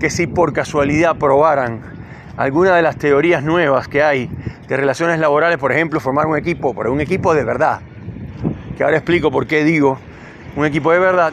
que 0.00 0.10
si 0.10 0.26
por 0.26 0.52
casualidad 0.52 1.16
probaran 1.16 1.95
alguna 2.36 2.76
de 2.76 2.82
las 2.82 2.96
teorías 2.96 3.42
nuevas 3.42 3.88
que 3.88 4.02
hay 4.02 4.30
de 4.68 4.76
relaciones 4.76 5.18
laborales, 5.18 5.58
por 5.58 5.72
ejemplo, 5.72 6.00
formar 6.00 6.26
un 6.26 6.36
equipo, 6.36 6.74
pero 6.74 6.92
un 6.92 7.00
equipo 7.00 7.34
de 7.34 7.44
verdad, 7.44 7.80
que 8.76 8.84
ahora 8.84 8.96
explico 8.96 9.30
por 9.30 9.46
qué 9.46 9.64
digo 9.64 9.98
un 10.56 10.66
equipo 10.66 10.92
de 10.92 10.98
verdad, 10.98 11.32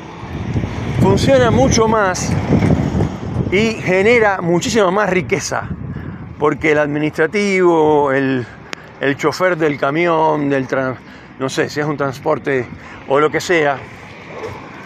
funciona 1.01 1.51
mucho 1.51 1.87
más 1.87 2.31
y 3.51 3.73
genera 3.73 4.41
muchísima 4.41 4.91
más 4.91 5.09
riqueza, 5.09 5.69
porque 6.39 6.71
el 6.71 6.79
administrativo, 6.79 8.11
el, 8.11 8.45
chofer 9.17 9.57
del 9.57 9.77
camión, 9.77 10.49
del 10.49 10.67
no 11.39 11.49
sé 11.49 11.69
si 11.69 11.79
es 11.79 11.85
un 11.85 11.97
transporte 11.97 12.65
o 13.07 13.19
lo 13.19 13.29
que 13.29 13.41
sea, 13.41 13.77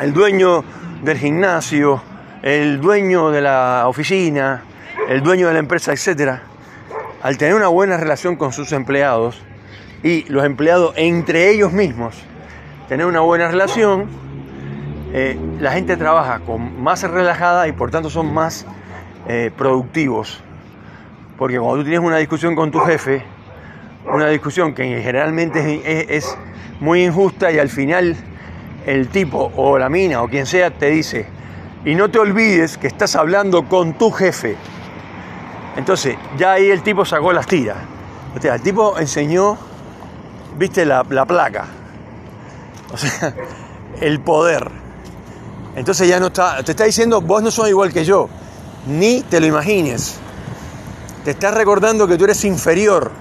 el 0.02 0.14
dueño 0.14 0.64
del 1.04 1.18
gimnasio, 1.18 2.02
el 2.42 2.80
dueño 2.82 3.30
de 3.30 3.42
la 3.42 3.84
oficina, 3.88 4.64
el 5.08 5.22
dueño 5.22 5.48
de 5.48 5.54
la 5.54 5.60
empresa, 5.60 5.94
etc., 5.94 6.40
al 7.22 7.38
tener 7.38 7.56
una 7.56 7.68
buena 7.68 7.98
relación 7.98 8.36
con 8.36 8.54
sus 8.54 8.72
empleados 8.72 9.42
y 10.04 10.24
los 10.30 10.46
empleados 10.46 10.94
entre 10.98 11.50
ellos 11.50 11.74
mismos, 11.74 12.16
tener 12.88 13.06
una 13.06 13.22
buena 13.22 13.48
relación, 13.48 14.08
eh, 15.14 15.38
la 15.60 15.72
gente 15.72 15.98
trabaja 15.98 16.40
con 16.40 16.82
más 16.82 17.04
relajada 17.04 17.68
y 17.68 17.72
por 17.72 17.90
tanto 17.90 18.10
son 18.10 18.34
más 18.34 18.66
eh, 19.28 19.52
productivos. 19.58 20.42
Porque 21.38 21.60
cuando 21.60 21.78
tú 21.78 21.84
tienes 21.84 22.02
una 22.02 22.18
discusión 22.18 22.56
con 22.56 22.72
tu 22.72 22.80
jefe, 22.80 23.24
una 24.06 24.28
discusión 24.28 24.74
que 24.74 25.02
generalmente 25.02 26.16
es, 26.16 26.38
muy 26.80 27.04
injusta 27.04 27.52
y 27.52 27.58
al 27.58 27.70
final 27.70 28.16
el 28.86 29.08
tipo 29.08 29.52
o 29.56 29.80
la 29.80 29.90
mina 29.90 30.22
o 30.22 30.28
quien 30.28 30.46
sea 30.46 30.70
te 30.70 30.92
dice, 30.92 31.26
y 31.84 31.96
no 31.96 32.10
te 32.10 32.20
olvides 32.20 32.78
que 32.78 32.88
estás 32.88 33.16
hablando 33.16 33.68
con 33.68 33.98
tu 33.98 34.12
jefe. 34.12 34.56
Entonces, 35.78 36.18
ya 36.38 36.54
ahí 36.54 36.70
el 36.70 36.84
tipo 36.84 37.06
sacó 37.06 37.32
las 37.32 37.48
tiras. 37.48 37.78
O 38.36 38.42
sea, 38.42 38.56
el 38.56 38.62
tipo 38.62 38.98
enseñó, 39.00 39.58
viste, 40.58 40.86
la, 40.86 41.06
la 41.10 41.26
placa. 41.26 41.66
O 42.92 42.98
sea, 42.98 43.34
el 44.02 44.20
poder. 44.20 44.70
Entonces 45.76 46.08
ya 46.08 46.20
no 46.20 46.28
está, 46.28 46.64
te 46.64 46.72
está 46.72 46.86
diciendo, 46.86 47.22
vos 47.22 47.44
no 47.44 47.52
sos 47.52 47.70
igual 47.70 47.94
que 47.94 48.04
yo, 48.04 48.28
ni 48.88 49.22
te 49.22 49.40
lo 49.40 49.46
imagines. 49.46 50.18
Te 51.24 51.32
está 51.32 51.52
recordando 51.52 52.08
que 52.08 52.18
tú 52.18 52.24
eres 52.24 52.44
inferior, 52.46 53.12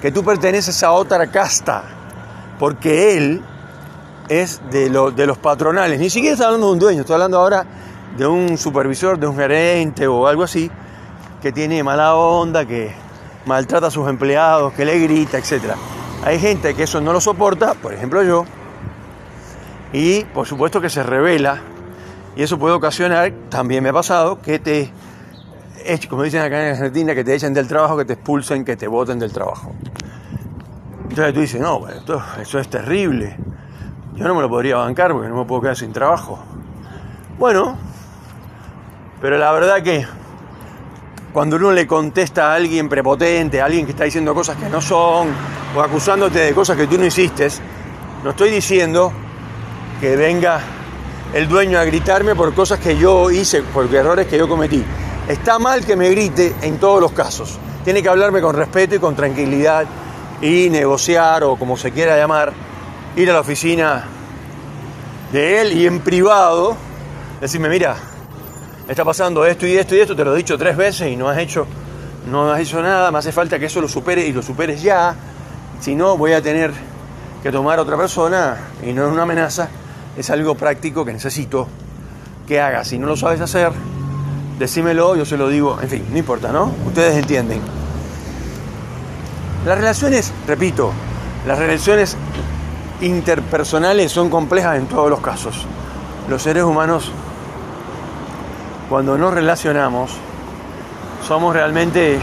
que 0.00 0.10
tú 0.10 0.24
perteneces 0.24 0.82
a 0.82 0.92
otra 0.92 1.30
casta, 1.30 1.84
porque 2.58 3.16
él 3.18 3.42
es 4.28 4.62
de, 4.70 4.88
de 4.88 5.26
los 5.26 5.36
patronales. 5.38 6.00
Ni 6.00 6.08
siquiera 6.08 6.32
está 6.32 6.46
hablando 6.46 6.68
de 6.68 6.72
un 6.72 6.78
dueño, 6.78 7.00
estoy 7.00 7.14
hablando 7.14 7.38
ahora 7.38 7.66
de 8.16 8.26
un 8.26 8.56
supervisor, 8.56 9.18
de 9.18 9.26
un 9.26 9.36
gerente 9.36 10.06
o 10.06 10.26
algo 10.26 10.44
así, 10.44 10.70
que 11.42 11.52
tiene 11.52 11.82
mala 11.82 12.14
onda, 12.14 12.64
que 12.64 12.92
maltrata 13.46 13.88
a 13.88 13.90
sus 13.90 14.08
empleados, 14.08 14.72
que 14.74 14.84
le 14.84 14.98
grita, 15.00 15.38
etc. 15.38 15.74
Hay 16.24 16.38
gente 16.38 16.74
que 16.74 16.84
eso 16.84 17.00
no 17.00 17.12
lo 17.12 17.20
soporta, 17.20 17.74
por 17.74 17.92
ejemplo 17.92 18.22
yo, 18.22 18.44
y 19.92 20.24
por 20.26 20.46
supuesto 20.46 20.80
que 20.80 20.88
se 20.88 21.02
revela 21.02 21.60
y 22.36 22.42
eso 22.42 22.58
puede 22.58 22.74
ocasionar, 22.74 23.32
también 23.50 23.82
me 23.82 23.90
ha 23.90 23.92
pasado, 23.92 24.40
que 24.40 24.58
te 24.58 24.90
como 26.08 26.22
dicen 26.22 26.40
acá 26.42 26.64
en 26.64 26.76
Argentina, 26.76 27.12
que 27.12 27.24
te 27.24 27.34
echen 27.34 27.52
del 27.52 27.66
trabajo, 27.66 27.96
que 27.96 28.04
te 28.04 28.12
expulsen, 28.12 28.64
que 28.64 28.76
te 28.76 28.86
voten 28.86 29.18
del 29.18 29.32
trabajo. 29.32 29.72
Entonces 31.08 31.34
tú 31.34 31.40
dices, 31.40 31.60
no, 31.60 31.88
esto, 31.88 32.22
eso 32.40 32.60
es 32.60 32.68
terrible. 32.68 33.36
Yo 34.14 34.28
no 34.28 34.34
me 34.36 34.42
lo 34.42 34.48
podría 34.48 34.76
bancar 34.76 35.12
porque 35.12 35.28
no 35.28 35.36
me 35.36 35.44
puedo 35.44 35.60
quedar 35.62 35.76
sin 35.76 35.92
trabajo. 35.92 36.38
Bueno, 37.36 37.76
pero 39.20 39.38
la 39.38 39.50
verdad 39.50 39.82
que 39.82 40.06
cuando 41.32 41.56
uno 41.56 41.72
le 41.72 41.86
contesta 41.86 42.52
a 42.52 42.54
alguien 42.54 42.88
prepotente, 42.88 43.60
a 43.60 43.64
alguien 43.64 43.86
que 43.86 43.92
está 43.92 44.04
diciendo 44.04 44.34
cosas 44.34 44.56
que 44.56 44.68
no 44.68 44.80
son, 44.80 45.28
o 45.74 45.80
acusándote 45.80 46.40
de 46.40 46.52
cosas 46.52 46.76
que 46.76 46.86
tú 46.86 46.98
no 46.98 47.06
hiciste, 47.06 47.48
no 48.22 48.30
estoy 48.30 48.50
diciendo 48.50 49.12
que 50.00 50.14
venga 50.14 50.60
el 51.32 51.48
dueño 51.48 51.78
a 51.78 51.84
gritarme 51.84 52.34
por 52.34 52.52
cosas 52.54 52.78
que 52.78 52.98
yo 52.98 53.30
hice, 53.30 53.62
por 53.62 53.92
errores 53.94 54.26
que 54.26 54.36
yo 54.36 54.46
cometí. 54.46 54.84
Está 55.26 55.58
mal 55.58 55.86
que 55.86 55.96
me 55.96 56.10
grite 56.10 56.54
en 56.60 56.78
todos 56.78 57.00
los 57.00 57.12
casos. 57.12 57.58
Tiene 57.84 58.02
que 58.02 58.08
hablarme 58.10 58.42
con 58.42 58.54
respeto 58.54 58.94
y 58.96 58.98
con 58.98 59.16
tranquilidad 59.16 59.86
y 60.42 60.68
negociar 60.68 61.44
o 61.44 61.56
como 61.56 61.76
se 61.78 61.92
quiera 61.92 62.16
llamar, 62.16 62.52
ir 63.16 63.30
a 63.30 63.32
la 63.32 63.40
oficina 63.40 64.04
de 65.32 65.62
él 65.62 65.72
y 65.72 65.86
en 65.86 66.00
privado 66.00 66.76
decirme, 67.40 67.70
mira, 67.70 67.96
está 68.88 69.04
pasando 69.04 69.44
esto 69.46 69.66
y 69.66 69.76
esto 69.76 69.94
y 69.94 70.00
esto, 70.00 70.16
te 70.16 70.24
lo 70.24 70.34
he 70.34 70.38
dicho 70.38 70.58
tres 70.58 70.76
veces 70.76 71.10
y 71.10 71.16
no 71.16 71.28
has 71.28 71.38
hecho, 71.38 71.66
no 72.30 72.50
has 72.50 72.60
hecho 72.60 72.82
nada, 72.82 73.10
me 73.10 73.18
hace 73.18 73.32
falta 73.32 73.58
que 73.58 73.66
eso 73.66 73.80
lo 73.80 73.88
supere 73.88 74.26
y 74.26 74.32
lo 74.32 74.42
superes 74.42 74.82
ya, 74.82 75.14
si 75.80 75.94
no 75.94 76.16
voy 76.16 76.32
a 76.32 76.42
tener 76.42 76.72
que 77.42 77.50
tomar 77.50 77.78
a 77.78 77.82
otra 77.82 77.96
persona 77.96 78.56
y 78.82 78.92
no 78.92 79.06
es 79.06 79.12
una 79.12 79.22
amenaza, 79.22 79.68
es 80.16 80.30
algo 80.30 80.54
práctico 80.54 81.04
que 81.04 81.12
necesito 81.12 81.66
que 82.46 82.60
hagas. 82.60 82.88
Si 82.88 82.98
no 82.98 83.06
lo 83.06 83.16
sabes 83.16 83.40
hacer, 83.40 83.72
decímelo, 84.58 85.16
yo 85.16 85.24
se 85.24 85.36
lo 85.36 85.48
digo, 85.48 85.78
en 85.80 85.88
fin, 85.88 86.06
no 86.10 86.18
importa, 86.18 86.52
¿no? 86.52 86.72
Ustedes 86.86 87.16
entienden. 87.16 87.60
Las 89.66 89.78
relaciones, 89.78 90.32
repito, 90.46 90.92
las 91.46 91.58
relaciones 91.58 92.16
interpersonales 93.00 94.12
son 94.12 94.30
complejas 94.30 94.76
en 94.78 94.86
todos 94.86 95.10
los 95.10 95.20
casos. 95.20 95.66
Los 96.28 96.42
seres 96.42 96.62
humanos, 96.62 97.10
cuando 98.92 99.16
nos 99.16 99.32
relacionamos, 99.32 100.10
somos 101.26 101.54
realmente 101.54 102.18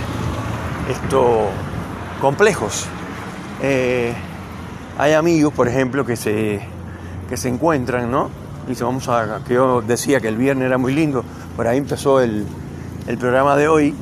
esto, 0.87 1.47
complejos. 2.21 2.85
Eh, 3.59 4.13
hay 4.99 5.13
amigos, 5.13 5.51
por 5.51 5.67
ejemplo, 5.67 6.05
que 6.05 6.15
se, 6.15 6.61
que 7.27 7.37
se 7.37 7.49
encuentran, 7.49 8.11
¿no? 8.11 8.29
Dice, 8.67 8.83
vamos 8.83 9.09
a, 9.09 9.39
que 9.47 9.55
yo 9.55 9.81
decía 9.81 10.19
que 10.19 10.27
el 10.27 10.37
viernes 10.37 10.67
era 10.67 10.77
muy 10.77 10.93
lindo, 10.93 11.23
por 11.55 11.65
ahí 11.65 11.79
empezó 11.79 12.21
el, 12.21 12.45
programa 13.19 13.55
de 13.55 13.67
hoy, 13.67 13.95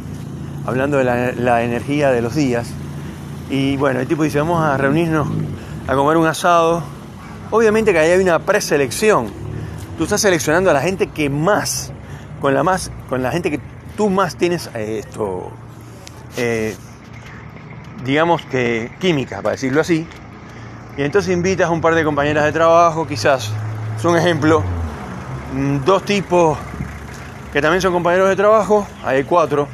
hablando 0.66 0.98
de 0.98 1.06
la, 1.06 1.64
energía 1.64 2.12
de 2.12 2.22
los 2.22 2.36
días. 2.36 2.68
Y 3.50 3.78
bueno, 3.78 4.02
el 4.02 4.08
tipo 4.10 4.24
dice, 4.24 4.40
vamos 4.40 4.62
a 4.62 4.76
reunirnos 4.76 5.30
a 5.88 5.96
comer 5.96 6.18
un 6.18 6.28
asado. 6.28 6.84
Obviamente 7.50 7.94
que 7.94 8.00
ahí 8.00 8.12
hay 8.12 8.22
una 8.22 8.40
preselección. 8.40 9.28
Tú 9.98 10.04
estás 10.04 10.20
seleccionando 10.20 10.70
a 10.70 10.74
la 10.74 10.82
gente 10.82 11.08
que 11.08 11.30
más, 11.30 11.94
con 12.42 12.54
la 12.54 12.64
más, 12.64 12.92
con 13.10 13.24
la 13.24 13.32
gente 13.32 13.50
que 13.52 13.60
tú 13.96 14.10
más 14.10 14.36
tienes 14.36 14.70
eh, 14.76 15.00
esto, 15.00 15.52
eh, 16.38 16.76
digamos 18.06 18.44
que 18.44 18.92
química, 19.00 19.42
para 19.42 19.54
decirlo 19.54 19.82
así, 19.82 20.08
y 20.98 21.04
entonces 21.04 21.34
invitas 21.34 21.68
a 21.68 21.72
un 21.72 21.82
par 21.82 21.96
de 21.96 22.04
compañeras 22.04 22.46
de 22.46 22.52
trabajo, 22.52 23.08
quizás, 23.08 23.52
es 23.98 24.06
un 24.06 24.18
ejemplo, 24.18 24.64
mm, 25.54 25.86
dos 25.86 26.04
tipos 26.04 26.58
que 27.52 27.62
también 27.62 27.82
son 27.82 27.94
compañeros 27.94 28.30
de 28.30 28.36
trabajo, 28.36 28.88
hay 29.04 29.24
cuatro, 29.24 29.68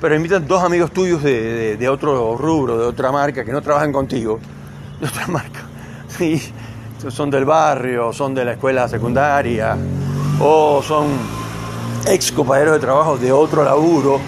pero 0.00 0.14
invitas 0.14 0.46
dos 0.46 0.62
amigos 0.62 0.90
tuyos 0.90 1.22
de, 1.22 1.88
otro 1.88 2.36
rubro, 2.36 2.76
de 2.78 2.84
otra 2.84 3.12
marca, 3.12 3.44
que 3.44 3.52
no 3.52 3.62
trabajan 3.62 3.92
contigo, 3.92 4.40
de 5.00 5.06
otra 5.06 5.26
marca. 5.28 5.60
Sí, 6.08 6.52
son 7.08 7.30
del 7.30 7.44
barrio, 7.44 8.12
son 8.12 8.34
de 8.34 8.44
la 8.44 8.52
escuela 8.52 8.88
secundaria, 8.88 9.76
o 10.40 10.82
son 10.82 11.06
ex 12.06 12.32
compañeros 12.32 12.74
de 12.74 12.80
trabajo 12.80 13.16
de 13.16 13.32
otro 13.32 13.64
laburo, 13.64 14.20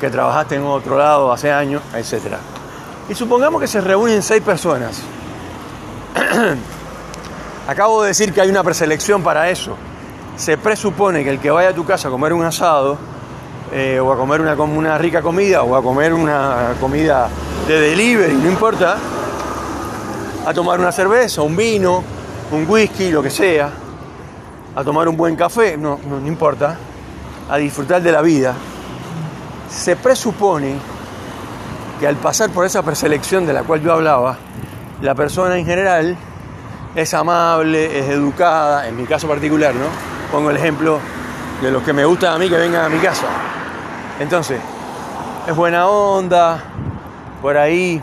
que 0.00 0.10
trabajaste 0.10 0.56
en 0.56 0.64
otro 0.64 0.98
lado 0.98 1.32
hace 1.32 1.50
años, 1.50 1.82
etc. 1.94 2.36
Y 3.08 3.14
supongamos 3.14 3.60
que 3.60 3.66
se 3.66 3.80
reúnen 3.80 4.22
seis 4.22 4.42
personas 4.42 5.02
Acabo 7.66 8.02
de 8.02 8.08
decir 8.08 8.32
que 8.32 8.40
hay 8.40 8.50
una 8.50 8.62
preselección 8.62 9.22
para 9.22 9.48
eso. 9.50 9.76
Se 10.36 10.58
presupone 10.58 11.24
que 11.24 11.30
el 11.30 11.40
que 11.40 11.50
vaya 11.50 11.70
a 11.70 11.72
tu 11.72 11.84
casa 11.84 12.08
a 12.08 12.10
comer 12.10 12.32
un 12.32 12.44
asado, 12.44 12.98
eh, 13.72 13.98
o 13.98 14.12
a 14.12 14.16
comer 14.16 14.40
una, 14.40 14.98
rica 14.98 15.22
comida, 15.22 15.62
o 15.62 15.74
a 15.74 15.82
comer 15.82 16.12
una 16.12 16.74
comida 16.80 17.28
de 17.66 17.80
delivery, 17.80 18.34
no 18.34 18.50
importa, 18.50 18.96
a 20.46 20.52
tomar 20.52 20.78
una 20.78 20.92
cerveza, 20.92 21.42
un 21.42 21.56
vino, 21.56 22.04
un 22.52 22.66
whisky, 22.68 23.10
lo 23.10 23.22
que 23.22 23.30
sea, 23.30 23.70
a 24.76 24.84
tomar 24.84 25.08
un 25.08 25.16
buen 25.16 25.34
café, 25.34 25.76
no, 25.76 25.98
no 26.06 26.26
importa, 26.26 26.76
a 27.48 27.56
disfrutar 27.56 28.02
de 28.02 28.12
la 28.12 28.22
vida, 28.22 28.54
se 29.68 29.96
presupone 29.96 30.76
que 32.00 32.06
al 32.06 32.16
pasar 32.16 32.50
por 32.50 32.64
esa 32.64 32.82
preselección 32.82 33.46
de 33.46 33.52
la 33.52 33.62
cual 33.62 33.80
yo 33.80 33.92
hablaba, 33.92 34.36
la 35.00 35.14
persona 35.14 35.56
en 35.58 35.66
general 35.66 36.16
es 36.94 37.14
amable, 37.14 37.98
es 37.98 38.08
educada, 38.08 38.88
en 38.88 38.96
mi 38.96 39.04
caso 39.04 39.28
particular, 39.28 39.74
¿no? 39.74 39.86
Pongo 40.32 40.50
el 40.50 40.56
ejemplo 40.56 40.98
de 41.60 41.70
los 41.70 41.82
que 41.82 41.92
me 41.92 42.04
gusta 42.04 42.34
a 42.34 42.38
mí 42.38 42.48
que 42.48 42.56
vengan 42.56 42.84
a 42.84 42.88
mi 42.88 42.98
casa. 42.98 43.26
Entonces, 44.18 44.60
es 45.46 45.56
buena 45.56 45.88
onda, 45.88 46.62
por 47.42 47.56
ahí 47.56 48.00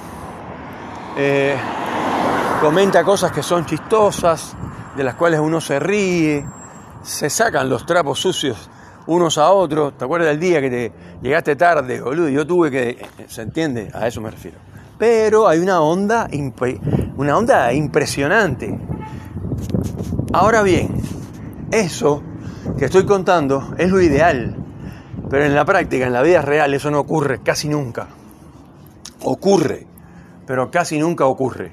eh, 1.18 1.58
comenta 2.60 3.04
cosas 3.04 3.32
que 3.32 3.42
son 3.42 3.66
chistosas, 3.66 4.56
de 4.96 5.04
las 5.04 5.16
cuales 5.16 5.40
uno 5.40 5.62
se 5.62 5.80
ríe, 5.80 6.46
se 7.02 7.30
sacan 7.30 7.70
los 7.70 7.86
trapos 7.86 8.20
sucios 8.20 8.70
unos 9.08 9.38
a 9.38 9.52
otros. 9.52 9.98
¿Te 9.98 10.06
acuerdas 10.06 10.30
del 10.30 10.40
día 10.40 10.62
que 10.62 10.70
te 10.70 10.92
llegaste 11.22 11.56
tarde, 11.56 12.02
boludo? 12.02 12.30
Yo 12.30 12.46
tuve 12.46 12.72
que. 12.72 12.98
¿Se 13.28 13.42
entiende? 13.42 13.90
A 13.94 14.08
eso 14.08 14.22
me 14.22 14.32
refiero 14.32 14.72
pero 15.02 15.48
hay 15.48 15.58
una 15.58 15.82
onda, 15.82 16.30
una 17.18 17.36
onda 17.36 17.74
impresionante. 17.74 18.80
Ahora 20.32 20.62
bien, 20.62 20.94
eso 21.72 22.22
que 22.78 22.86
estoy 22.86 23.08
contando 23.08 23.74
es 23.80 23.90
lo 23.90 24.00
ideal, 24.00 24.56
pero 25.28 25.44
en 25.44 25.56
la 25.56 25.66
práctica, 25.66 26.06
en 26.06 26.14
la 26.14 26.22
vida 26.22 26.44
real, 26.44 26.72
eso 26.76 26.92
no 26.92 27.00
ocurre 27.00 27.42
casi 27.42 27.68
nunca. 27.68 28.10
Ocurre, 29.24 29.88
pero 30.46 30.70
casi 30.70 31.00
nunca 31.00 31.26
ocurre. 31.26 31.72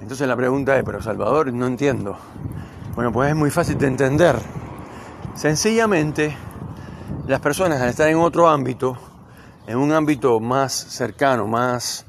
Entonces 0.00 0.26
la 0.26 0.34
pregunta 0.34 0.74
es, 0.78 0.84
pero 0.84 1.02
Salvador, 1.02 1.52
no 1.52 1.66
entiendo. 1.66 2.16
Bueno, 2.94 3.12
pues 3.12 3.28
es 3.28 3.36
muy 3.36 3.50
fácil 3.50 3.76
de 3.76 3.88
entender. 3.88 4.36
Sencillamente, 5.38 6.36
las 7.28 7.38
personas 7.38 7.80
al 7.80 7.90
estar 7.90 8.08
en 8.08 8.16
otro 8.16 8.48
ámbito, 8.48 8.98
en 9.68 9.78
un 9.78 9.92
ámbito 9.92 10.40
más 10.40 10.72
cercano, 10.72 11.46
más 11.46 12.06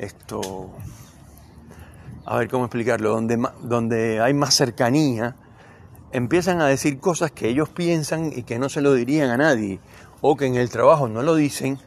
esto, 0.00 0.68
a 2.26 2.38
ver 2.38 2.48
cómo 2.48 2.64
explicarlo, 2.64 3.10
donde, 3.10 3.40
donde 3.62 4.20
hay 4.20 4.34
más 4.34 4.54
cercanía, 4.54 5.36
empiezan 6.10 6.60
a 6.60 6.66
decir 6.66 6.98
cosas 6.98 7.30
que 7.30 7.48
ellos 7.48 7.68
piensan 7.68 8.32
y 8.34 8.42
que 8.42 8.58
no 8.58 8.68
se 8.68 8.80
lo 8.80 8.94
dirían 8.94 9.30
a 9.30 9.36
nadie, 9.36 9.78
o 10.20 10.36
que 10.36 10.46
en 10.46 10.56
el 10.56 10.68
trabajo 10.68 11.06
no 11.06 11.22
lo 11.22 11.36
dicen, 11.36 11.78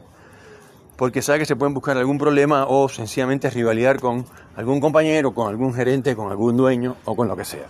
porque 0.96 1.22
saben 1.22 1.42
que 1.42 1.46
se 1.46 1.58
pueden 1.58 1.74
buscar 1.74 1.98
algún 1.98 2.18
problema 2.18 2.68
o 2.68 2.88
sencillamente 2.88 3.50
rivalidad 3.50 3.98
con 3.98 4.26
algún 4.56 4.80
compañero, 4.80 5.34
con 5.34 5.50
algún 5.50 5.74
gerente, 5.74 6.16
con 6.16 6.32
algún 6.32 6.56
dueño 6.56 6.96
o 7.04 7.18
con 7.18 7.28
lo 7.28 7.36
que 7.36 7.44
sea. 7.44 7.66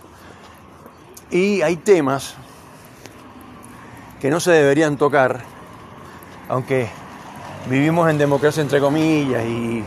Y 1.32 1.62
hay 1.62 1.74
temas 1.74 2.36
que 4.26 4.30
no 4.30 4.40
se 4.40 4.50
deberían 4.50 4.96
tocar, 4.96 5.40
aunque 6.48 6.88
vivimos 7.70 8.10
en 8.10 8.18
democracia 8.18 8.60
entre 8.60 8.80
comillas 8.80 9.44
y 9.44 9.84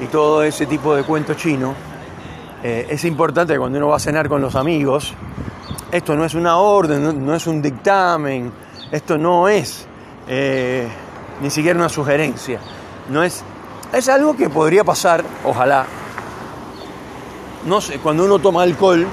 y 0.00 0.06
todo 0.06 0.42
ese 0.42 0.66
tipo 0.66 0.94
de 0.94 1.02
cuento 1.02 1.34
chino, 1.34 1.74
eh, 2.62 2.86
es 2.88 3.04
importante 3.04 3.58
cuando 3.58 3.78
uno 3.78 3.88
va 3.88 3.96
a 3.96 4.00
cenar 4.00 4.28
con 4.28 4.40
los 4.40 4.54
amigos, 4.54 5.12
esto 5.90 6.14
no 6.14 6.24
es 6.24 6.34
una 6.34 6.58
orden, 6.58 7.24
no, 7.24 7.34
es 7.34 7.46
un 7.46 7.60
dictamen, 7.60 8.52
esto 8.92 9.18
no 9.18 9.48
es 9.48 9.86
eh, 10.28 10.88
ni 11.40 11.50
siquiera 11.50 11.78
una 11.78 11.88
sugerencia, 11.88 12.60
no 13.10 13.22
es, 13.22 13.42
es 13.92 14.08
algo 14.08 14.36
que 14.36 14.48
podría 14.48 14.84
pasar, 14.84 15.24
ojalá. 15.44 15.86
No 17.66 17.80
sé, 17.80 17.98
cuando 17.98 18.24
uno 18.24 18.38
toma 18.38 18.62
alcohol, 18.62 19.06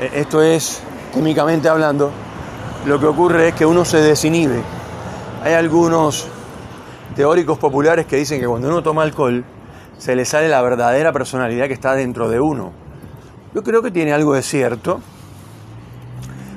eh, 0.00 0.10
esto 0.14 0.42
es 0.42 0.82
químicamente 1.12 1.68
hablando, 1.68 2.10
lo 2.86 3.00
que 3.00 3.06
ocurre 3.06 3.48
es 3.48 3.54
que 3.54 3.66
uno 3.66 3.84
se 3.84 3.98
desinhibe. 3.98 4.62
Hay 5.42 5.54
algunos 5.54 6.28
teóricos 7.16 7.58
populares 7.58 8.06
que 8.06 8.16
dicen 8.16 8.40
que 8.40 8.46
cuando 8.46 8.68
uno 8.68 8.80
toma 8.82 9.02
alcohol, 9.02 9.44
se 9.98 10.14
le 10.14 10.24
sale 10.24 10.48
la 10.48 10.62
verdadera 10.62 11.12
personalidad 11.12 11.66
que 11.66 11.72
está 11.72 11.94
dentro 11.94 12.28
de 12.28 12.38
uno. 12.38 12.72
Yo 13.54 13.64
creo 13.64 13.82
que 13.82 13.90
tiene 13.90 14.12
algo 14.12 14.34
de 14.34 14.42
cierto. 14.42 15.00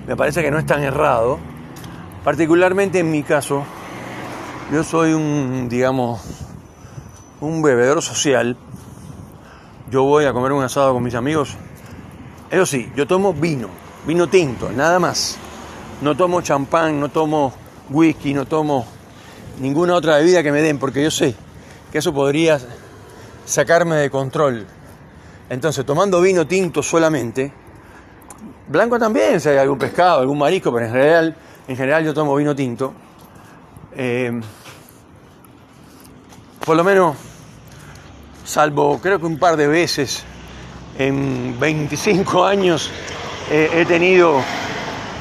Me 0.06 0.16
parece 0.16 0.44
que 0.44 0.52
no 0.52 0.60
es 0.60 0.68
tan 0.68 0.84
errado. 0.84 1.40
Particularmente 2.24 3.00
en 3.00 3.10
mi 3.10 3.24
caso, 3.24 3.64
Yo 4.72 4.84
soy 4.84 5.14
un, 5.14 5.68
digamos, 5.68 6.22
un 7.42 7.64
bebedor 7.64 8.04
social. 8.04 8.56
Yo 9.90 10.04
voy 10.04 10.26
a 10.26 10.34
comer 10.34 10.52
un 10.52 10.64
asado 10.64 10.94
con 10.94 11.02
mis 11.02 11.16
amigos. 11.16 11.56
Eso 12.52 12.68
sí, 12.68 12.92
yo 12.96 13.08
tomo 13.08 13.34
vino, 13.34 13.68
vino 14.06 14.28
tinto, 14.28 14.72
nada 14.72 15.00
más. 15.00 15.40
No 16.02 16.16
tomo 16.16 16.42
champán, 16.42 17.00
no 17.00 17.10
tomo 17.10 17.54
whisky, 17.90 18.34
no 18.34 18.46
tomo 18.46 18.86
ninguna 19.60 19.96
otra 19.96 20.18
bebida 20.18 20.42
que 20.42 20.52
me 20.52 20.62
den, 20.62 20.80
porque 20.80 21.04
yo 21.04 21.12
sé 21.12 21.36
que 21.92 21.98
eso 21.98 22.14
podría 22.14 22.60
sacarme 23.46 23.96
de 23.96 24.10
control. 24.10 24.66
Entonces, 25.50 25.86
tomando 25.86 26.22
vino 26.22 26.48
tinto 26.48 26.82
solamente, 26.82 27.52
blanco 28.68 28.98
también, 28.98 29.42
si 29.42 29.50
hay 29.50 29.58
algún 29.58 29.78
pescado, 29.78 30.22
algún 30.22 30.38
marisco, 30.38 30.72
pero 30.72 30.86
en 30.86 30.92
general, 30.92 31.36
en 31.68 31.76
general 31.76 32.06
yo 32.06 32.14
tomo 32.14 32.36
vino 32.36 32.56
tinto. 32.56 32.94
Eh, 33.96 34.40
por 36.64 36.78
lo 36.78 36.84
menos, 36.84 37.18
salvo 38.46 39.00
creo 39.02 39.20
que 39.20 39.26
un 39.26 39.40
par 39.40 39.58
de 39.58 39.68
veces 39.68 40.24
en 40.98 41.60
25 41.60 42.46
años, 42.46 42.90
eh, 43.50 43.70
he 43.74 43.86
tenido 43.86 44.42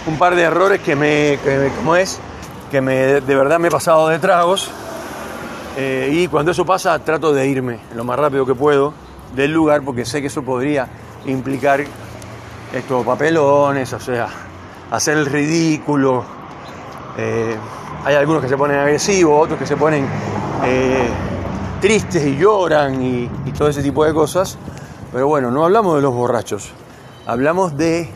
un 0.07 0.19
par 0.19 0.35
de 0.35 0.43
errores 0.43 0.81
que 0.81 0.97
me, 0.97 1.39
que, 1.43 1.71
¿cómo 1.77 1.97
es? 1.97 2.21
Que 2.71 2.81
me, 2.81 3.21
de 3.21 3.35
verdad 3.35 3.59
me 3.59 3.69
he 3.69 3.71
pasado 3.71 4.09
de 4.09 4.19
tragos. 4.19 4.71
Eh, 5.77 6.11
y 6.13 6.29
cuando 6.29 6.51
eso 6.51 6.65
pasa, 6.65 6.99
trato 6.99 7.33
de 7.33 7.47
irme 7.47 7.79
lo 7.95 8.05
más 8.05 8.19
rápido 8.19 8.45
que 8.45 8.55
puedo 8.55 8.93
del 9.35 9.53
lugar 9.53 9.83
porque 9.83 10.05
sé 10.05 10.21
que 10.21 10.29
eso 10.29 10.43
podría 10.43 10.89
implicar 11.27 11.85
estos 12.73 13.05
papelones, 13.05 13.93
o 13.93 14.01
sea, 14.01 14.29
hacer 14.91 15.19
el 15.19 15.27
ridículo. 15.27 16.25
Eh, 17.17 17.57
hay 18.05 18.15
algunos 18.15 18.43
que 18.43 18.49
se 18.49 18.57
ponen 18.57 18.79
agresivos, 18.79 19.45
otros 19.45 19.59
que 19.59 19.67
se 19.67 19.77
ponen 19.77 20.07
eh, 20.65 21.09
tristes 21.81 22.25
y 22.25 22.37
lloran 22.37 23.03
y, 23.03 23.31
y, 23.47 23.53
todo 23.53 23.69
ese 23.69 23.83
tipo 23.83 24.05
de 24.05 24.13
cosas. 24.13 24.57
Pero 25.13 25.27
bueno, 25.27 25.51
no 25.51 25.65
hablamos 25.65 25.97
de 25.97 26.03
los 26.03 26.13
borrachos, 26.13 26.71
hablamos 27.27 27.77
de 27.77 28.11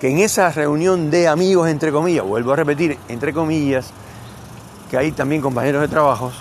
que 0.00 0.08
en 0.08 0.18
esa 0.18 0.50
reunión 0.50 1.10
de 1.10 1.28
amigos, 1.28 1.68
entre 1.68 1.92
comillas, 1.92 2.24
vuelvo 2.24 2.54
a 2.54 2.56
repetir, 2.56 2.98
entre 3.08 3.34
comillas, 3.34 3.92
que 4.90 4.96
hay 4.96 5.12
también 5.12 5.42
compañeros 5.42 5.82
de 5.82 5.88
trabajos, 5.88 6.32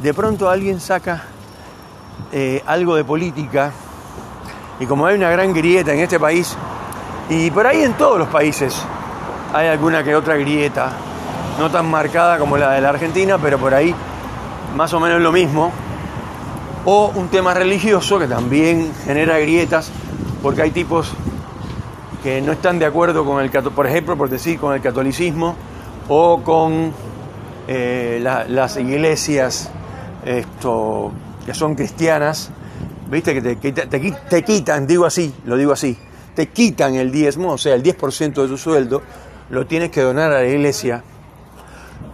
de 0.00 0.12
pronto 0.12 0.50
alguien 0.50 0.80
saca 0.80 1.22
eh, 2.32 2.60
algo 2.66 2.96
de 2.96 3.04
política 3.04 3.70
y 4.80 4.86
como 4.86 5.06
hay 5.06 5.14
una 5.14 5.30
gran 5.30 5.54
grieta 5.54 5.94
en 5.94 6.00
este 6.00 6.18
país, 6.18 6.56
y 7.30 7.50
por 7.52 7.68
ahí 7.68 7.82
en 7.82 7.94
todos 7.94 8.18
los 8.18 8.28
países 8.28 8.74
hay 9.52 9.68
alguna 9.68 10.02
que 10.02 10.16
otra 10.16 10.36
grieta, 10.36 10.90
no 11.58 11.70
tan 11.70 11.88
marcada 11.88 12.36
como 12.38 12.56
la 12.58 12.72
de 12.72 12.80
la 12.80 12.88
Argentina, 12.88 13.38
pero 13.38 13.58
por 13.58 13.74
ahí 13.74 13.94
más 14.76 14.92
o 14.92 14.98
menos 14.98 15.20
lo 15.20 15.30
mismo, 15.30 15.70
o 16.84 17.12
un 17.14 17.28
tema 17.28 17.54
religioso 17.54 18.18
que 18.18 18.26
también 18.26 18.92
genera 19.04 19.38
grietas, 19.38 19.92
porque 20.42 20.62
hay 20.62 20.72
tipos 20.72 21.12
que 22.22 22.40
no 22.40 22.52
están 22.52 22.78
de 22.78 22.86
acuerdo 22.86 23.24
con 23.24 23.42
el, 23.42 23.50
por 23.50 23.86
ejemplo, 23.86 24.16
por 24.16 24.28
decir, 24.28 24.58
con 24.58 24.74
el 24.74 24.80
catolicismo 24.80 25.54
o 26.08 26.42
con 26.42 26.92
eh, 27.66 28.18
las 28.22 28.76
iglesias 28.76 29.70
esto, 30.24 31.12
que 31.46 31.54
son 31.54 31.74
cristianas, 31.74 32.50
viste 33.10 33.34
que 33.34 33.56
te, 33.56 33.72
te, 33.72 34.44
quitan, 34.44 34.86
digo 34.86 35.06
así, 35.06 35.32
lo 35.44 35.56
digo 35.56 35.72
así, 35.72 35.96
te 36.34 36.48
quitan 36.48 36.94
el 36.94 37.10
diezmo, 37.10 37.52
o 37.52 37.58
sea, 37.58 37.74
el 37.74 37.82
10% 37.82 38.42
de 38.42 38.48
tu 38.48 38.58
sueldo, 38.58 39.02
lo 39.50 39.66
tienes 39.66 39.90
que 39.90 40.02
donar 40.02 40.32
a 40.32 40.42
la 40.42 40.48
iglesia. 40.48 41.02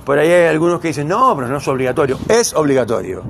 Por 0.04 0.18
ahí 0.18 0.30
hay 0.30 0.46
algunos 0.46 0.80
que 0.80 0.88
dicen, 0.88 1.08
no, 1.08 1.34
pero 1.34 1.48
no 1.48 1.56
es 1.56 1.66
obligatorio. 1.66 2.18
Es 2.28 2.54
obligatorio. 2.54 3.22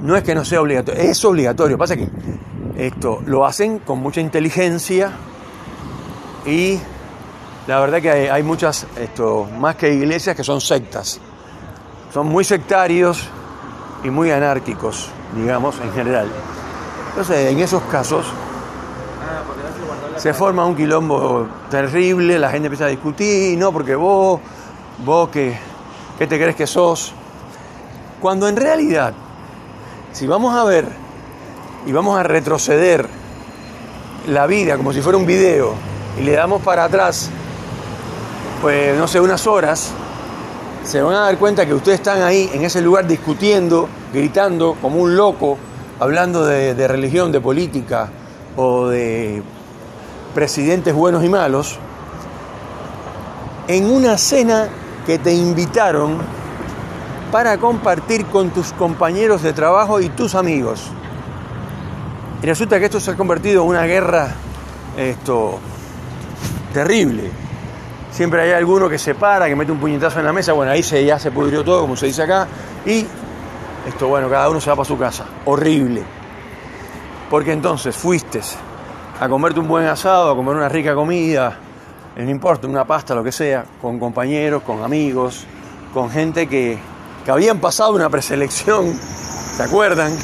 No 0.00 0.16
es 0.16 0.22
que 0.22 0.34
no 0.34 0.44
sea 0.44 0.60
obligatorio, 0.60 1.00
es 1.00 1.24
obligatorio. 1.24 1.78
Pasa 1.78 1.96
que 1.96 2.08
esto 2.76 3.22
lo 3.26 3.46
hacen 3.46 3.78
con 3.78 4.00
mucha 4.00 4.20
inteligencia 4.20 5.12
y 6.46 6.78
la 7.66 7.80
verdad 7.80 8.00
que 8.00 8.30
hay, 8.30 8.42
muchas, 8.44 8.86
esto, 8.96 9.48
más 9.58 9.74
que 9.74 9.92
iglesias, 9.92 10.36
que 10.36 10.44
son 10.44 10.60
sectas. 10.60 11.20
Son 12.14 12.26
muy 12.28 12.44
sectarios 12.44 13.28
y 14.04 14.10
muy 14.10 14.30
anárquicos, 14.30 15.08
digamos, 15.34 15.76
en 15.80 15.92
general. 15.92 16.28
Entonces, 17.10 17.50
en 17.50 17.58
esos 17.58 17.82
casos 17.84 18.24
se 20.16 20.32
forma 20.32 20.64
un 20.64 20.76
quilombo 20.76 21.48
terrible, 21.68 22.38
la 22.38 22.50
gente 22.50 22.66
empieza 22.66 22.84
a 22.84 22.88
discutir, 22.88 23.58
no, 23.58 23.72
porque 23.72 23.96
vos, 23.96 24.40
vos 25.04 25.28
que, 25.28 25.58
¿qué 26.18 26.26
te 26.26 26.36
crees 26.38 26.54
que 26.54 26.66
sos? 26.66 27.12
Cuando 28.20 28.48
en 28.48 28.56
realidad, 28.56 29.12
si 30.12 30.26
vamos 30.26 30.54
a 30.54 30.64
ver 30.64 30.88
y 31.84 31.92
vamos 31.92 32.18
a 32.18 32.22
retroceder 32.22 33.08
la 34.28 34.46
vida 34.46 34.76
como 34.76 34.92
si 34.92 35.00
fuera 35.00 35.18
un 35.18 35.26
video 35.26 35.95
y 36.18 36.22
le 36.22 36.32
damos 36.32 36.62
para 36.62 36.84
atrás, 36.84 37.30
pues 38.62 38.96
no 38.98 39.06
sé, 39.06 39.20
unas 39.20 39.46
horas, 39.46 39.92
se 40.84 41.02
van 41.02 41.14
a 41.14 41.20
dar 41.20 41.36
cuenta 41.36 41.66
que 41.66 41.74
ustedes 41.74 41.98
están 41.98 42.22
ahí 42.22 42.48
en 42.52 42.64
ese 42.64 42.80
lugar 42.80 43.06
discutiendo, 43.06 43.88
gritando 44.12 44.76
como 44.80 45.00
un 45.00 45.16
loco, 45.16 45.58
hablando 45.98 46.46
de, 46.46 46.88
religión, 46.88 47.32
de 47.32 47.40
política 47.40 48.08
o 48.56 48.86
de 48.86 49.42
presidentes 50.34 50.94
buenos 50.94 51.24
y 51.24 51.28
malos, 51.28 51.78
en 53.68 53.90
una 53.90 54.16
cena 54.16 54.68
que 55.04 55.18
te 55.18 55.34
invitaron 55.34 56.18
para 57.32 57.58
compartir 57.58 58.26
con 58.26 58.50
tus 58.50 58.72
compañeros 58.72 59.42
de 59.42 59.52
trabajo 59.52 60.00
y 60.00 60.08
tus 60.08 60.34
amigos. 60.34 60.84
Y 62.42 62.46
resulta 62.46 62.78
que 62.78 62.84
esto 62.84 63.00
se 63.00 63.10
ha 63.10 63.16
convertido 63.16 63.62
en 63.62 63.68
una 63.68 63.82
guerra 63.84 64.34
esto, 64.96 65.58
terrible 66.76 67.30
siempre 68.16 68.40
hay 68.40 68.52
alguno 68.52 68.88
que 68.88 68.98
se 68.98 69.14
para, 69.14 69.46
que 69.46 69.54
mete 69.54 69.70
un 69.72 69.78
puñetazo 69.78 70.20
en 70.20 70.24
la 70.24 70.32
mesa, 70.32 70.54
bueno, 70.54 70.72
ahí 70.72 70.82
se, 70.82 71.04
ya 71.04 71.18
se 71.18 71.30
pudrió 71.30 71.62
todo, 71.62 71.82
como 71.82 71.96
se 71.96 72.06
dice 72.06 72.22
acá, 72.22 72.48
y 72.86 73.06
esto, 73.86 74.08
bueno, 74.08 74.30
cada 74.30 74.48
uno 74.48 74.58
se 74.58 74.70
va 74.70 74.76
para 74.76 74.86
su 74.86 74.98
casa. 74.98 75.26
Horrible. 75.44 76.02
Porque 77.28 77.52
entonces 77.52 77.94
fuiste 77.94 78.40
a 79.20 79.28
comerte 79.28 79.60
un 79.60 79.68
buen 79.68 79.86
asado, 79.86 80.30
a 80.30 80.36
comer 80.36 80.56
una 80.56 80.68
rica 80.68 80.94
comida, 80.94 81.58
no 82.16 82.30
importa, 82.30 82.66
una 82.66 82.86
pasta, 82.86 83.14
lo 83.14 83.22
que 83.22 83.32
sea, 83.32 83.64
con 83.82 83.98
compañeros, 83.98 84.62
con 84.62 84.82
amigos, 84.82 85.44
con 85.92 86.10
gente 86.10 86.46
que, 86.46 86.78
que 87.24 87.30
habían 87.30 87.58
pasado 87.58 87.92
una 87.92 88.08
preselección, 88.08 88.94
¿se 88.94 89.62
acuerdan? 89.62 90.16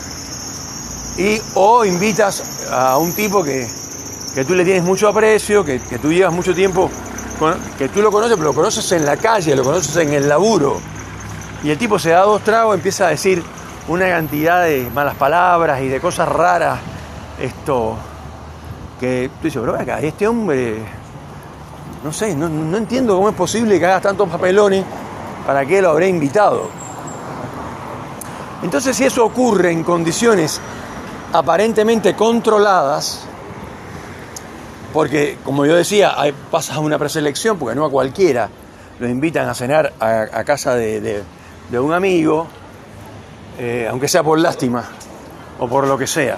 Y 1.18 1.38
o 1.54 1.84
invitas 1.84 2.70
a 2.72 2.96
un 2.96 3.12
tipo 3.12 3.44
que, 3.44 3.66
que 4.34 4.44
tú 4.44 4.54
le 4.54 4.64
tienes 4.64 4.82
mucho 4.82 5.08
aprecio, 5.08 5.64
que, 5.64 5.80
que 5.80 5.98
tú 5.98 6.12
llevas 6.12 6.32
mucho 6.32 6.54
tiempo 6.54 6.90
que 7.76 7.88
tú 7.88 8.00
lo 8.02 8.12
conoces, 8.12 8.36
pero 8.36 8.50
lo 8.50 8.54
conoces 8.54 8.92
en 8.92 9.04
la 9.04 9.16
calle, 9.16 9.56
lo 9.56 9.64
conoces 9.64 9.96
en 9.96 10.12
el 10.12 10.28
laburo. 10.28 10.78
Y 11.64 11.70
el 11.70 11.78
tipo 11.78 11.98
se 11.98 12.10
da 12.10 12.22
dos 12.22 12.42
tragos, 12.42 12.76
empieza 12.76 13.06
a 13.06 13.10
decir 13.10 13.42
una 13.88 14.08
cantidad 14.08 14.62
de 14.64 14.88
malas 14.94 15.16
palabras 15.16 15.80
y 15.82 15.88
de 15.88 16.00
cosas 16.00 16.28
raras. 16.28 16.78
Esto, 17.40 17.96
que 19.00 19.30
tú 19.40 19.44
dices, 19.46 19.60
pero 19.60 19.74
acá, 19.74 19.98
este 20.00 20.28
hombre, 20.28 20.78
no 22.04 22.12
sé, 22.12 22.34
no, 22.36 22.48
no 22.48 22.76
entiendo 22.76 23.16
cómo 23.16 23.30
es 23.30 23.34
posible 23.34 23.78
que 23.78 23.86
haga 23.86 24.00
tantos 24.00 24.28
papelones 24.28 24.84
para 25.44 25.66
que 25.66 25.82
lo 25.82 25.90
habré 25.90 26.08
invitado. 26.08 26.68
Entonces, 28.62 28.96
si 28.96 29.04
eso 29.04 29.24
ocurre 29.24 29.72
en 29.72 29.82
condiciones 29.82 30.60
aparentemente 31.32 32.14
controladas, 32.14 33.26
porque, 34.92 35.38
como 35.44 35.66
yo 35.66 35.74
decía, 35.74 36.14
pasas 36.50 36.76
a 36.76 36.80
una 36.80 36.98
preselección, 36.98 37.58
porque 37.58 37.74
no 37.74 37.84
a 37.84 37.90
cualquiera 37.90 38.48
lo 38.98 39.08
invitan 39.08 39.48
a 39.48 39.54
cenar 39.54 39.92
a, 39.98 40.44
casa 40.44 40.74
de, 40.74 41.22
un 41.72 41.92
amigo, 41.92 42.46
eh, 43.58 43.88
aunque 43.90 44.06
sea 44.06 44.22
por 44.22 44.38
lástima 44.38 44.84
o 45.58 45.66
por 45.66 45.86
lo 45.86 45.98
que 45.98 46.06
sea. 46.06 46.36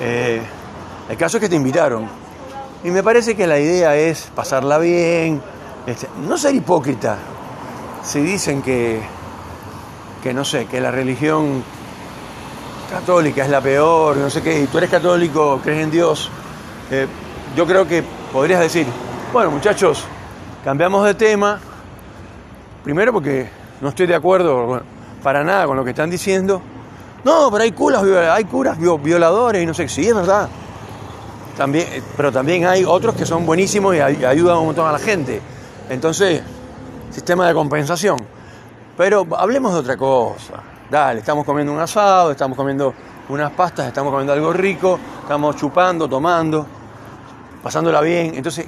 Eh, 0.00 0.40
el 1.10 1.16
caso 1.16 1.36
es 1.36 1.42
que 1.42 1.48
te 1.48 1.56
invitaron. 1.56 2.08
Y 2.84 2.90
me 2.90 3.02
parece 3.02 3.36
que 3.36 3.46
la 3.46 3.58
idea 3.58 3.94
es 3.96 4.30
pasarla 4.34 4.78
bien, 4.78 5.42
este, 5.86 6.08
no 6.26 6.38
ser 6.38 6.54
hipócrita. 6.54 7.18
Si 8.02 8.20
dicen 8.20 8.62
que, 8.62 9.00
que, 10.22 10.32
no 10.32 10.44
sé, 10.44 10.66
que 10.66 10.80
la 10.80 10.90
religión 10.90 11.62
católica 12.90 13.44
es 13.44 13.50
la 13.50 13.60
peor, 13.60 14.16
no 14.16 14.30
sé 14.30 14.42
qué, 14.42 14.62
y 14.62 14.66
tú 14.66 14.78
eres 14.78 14.90
católico, 14.90 15.60
crees 15.62 15.84
en 15.84 15.90
Dios, 15.90 16.30
eh, 16.90 17.06
yo 17.56 17.66
creo 17.66 17.86
que 17.86 18.02
podrías 18.32 18.60
decir, 18.60 18.86
bueno 19.32 19.50
muchachos, 19.50 20.04
cambiamos 20.64 21.04
de 21.04 21.14
tema, 21.14 21.60
primero 22.84 23.12
porque 23.12 23.48
no 23.80 23.88
estoy 23.88 24.06
de 24.06 24.14
acuerdo 24.14 24.82
para 25.22 25.44
nada 25.44 25.66
con 25.66 25.76
lo 25.76 25.84
que 25.84 25.90
están 25.90 26.10
diciendo, 26.10 26.62
no, 27.24 27.50
pero 27.50 27.64
hay 27.64 27.72
curas, 27.72 28.02
hay 28.02 28.44
curas 28.44 28.78
violadores 28.78 29.62
y 29.62 29.66
no 29.66 29.74
sé, 29.74 29.88
sí, 29.88 30.08
es 30.08 30.14
verdad, 30.14 30.48
también, 31.56 31.86
pero 32.16 32.32
también 32.32 32.66
hay 32.66 32.84
otros 32.84 33.14
que 33.14 33.26
son 33.26 33.46
buenísimos 33.46 33.94
y 33.94 34.00
ayudan 34.00 34.58
un 34.58 34.66
montón 34.66 34.88
a 34.88 34.92
la 34.92 34.98
gente, 34.98 35.40
entonces, 35.88 36.42
sistema 37.10 37.46
de 37.46 37.54
compensación. 37.54 38.16
Pero 38.96 39.26
hablemos 39.36 39.72
de 39.72 39.80
otra 39.80 39.96
cosa. 39.96 40.54
Dale, 40.90 41.20
estamos 41.20 41.44
comiendo 41.44 41.72
un 41.72 41.80
asado, 41.80 42.30
estamos 42.30 42.56
comiendo 42.56 42.94
unas 43.28 43.50
pastas, 43.52 43.86
estamos 43.86 44.10
comiendo 44.10 44.32
algo 44.32 44.52
rico, 44.52 44.98
estamos 45.22 45.56
chupando, 45.56 46.08
tomando, 46.08 46.66
pasándola 47.62 48.00
bien. 48.00 48.34
Entonces, 48.34 48.66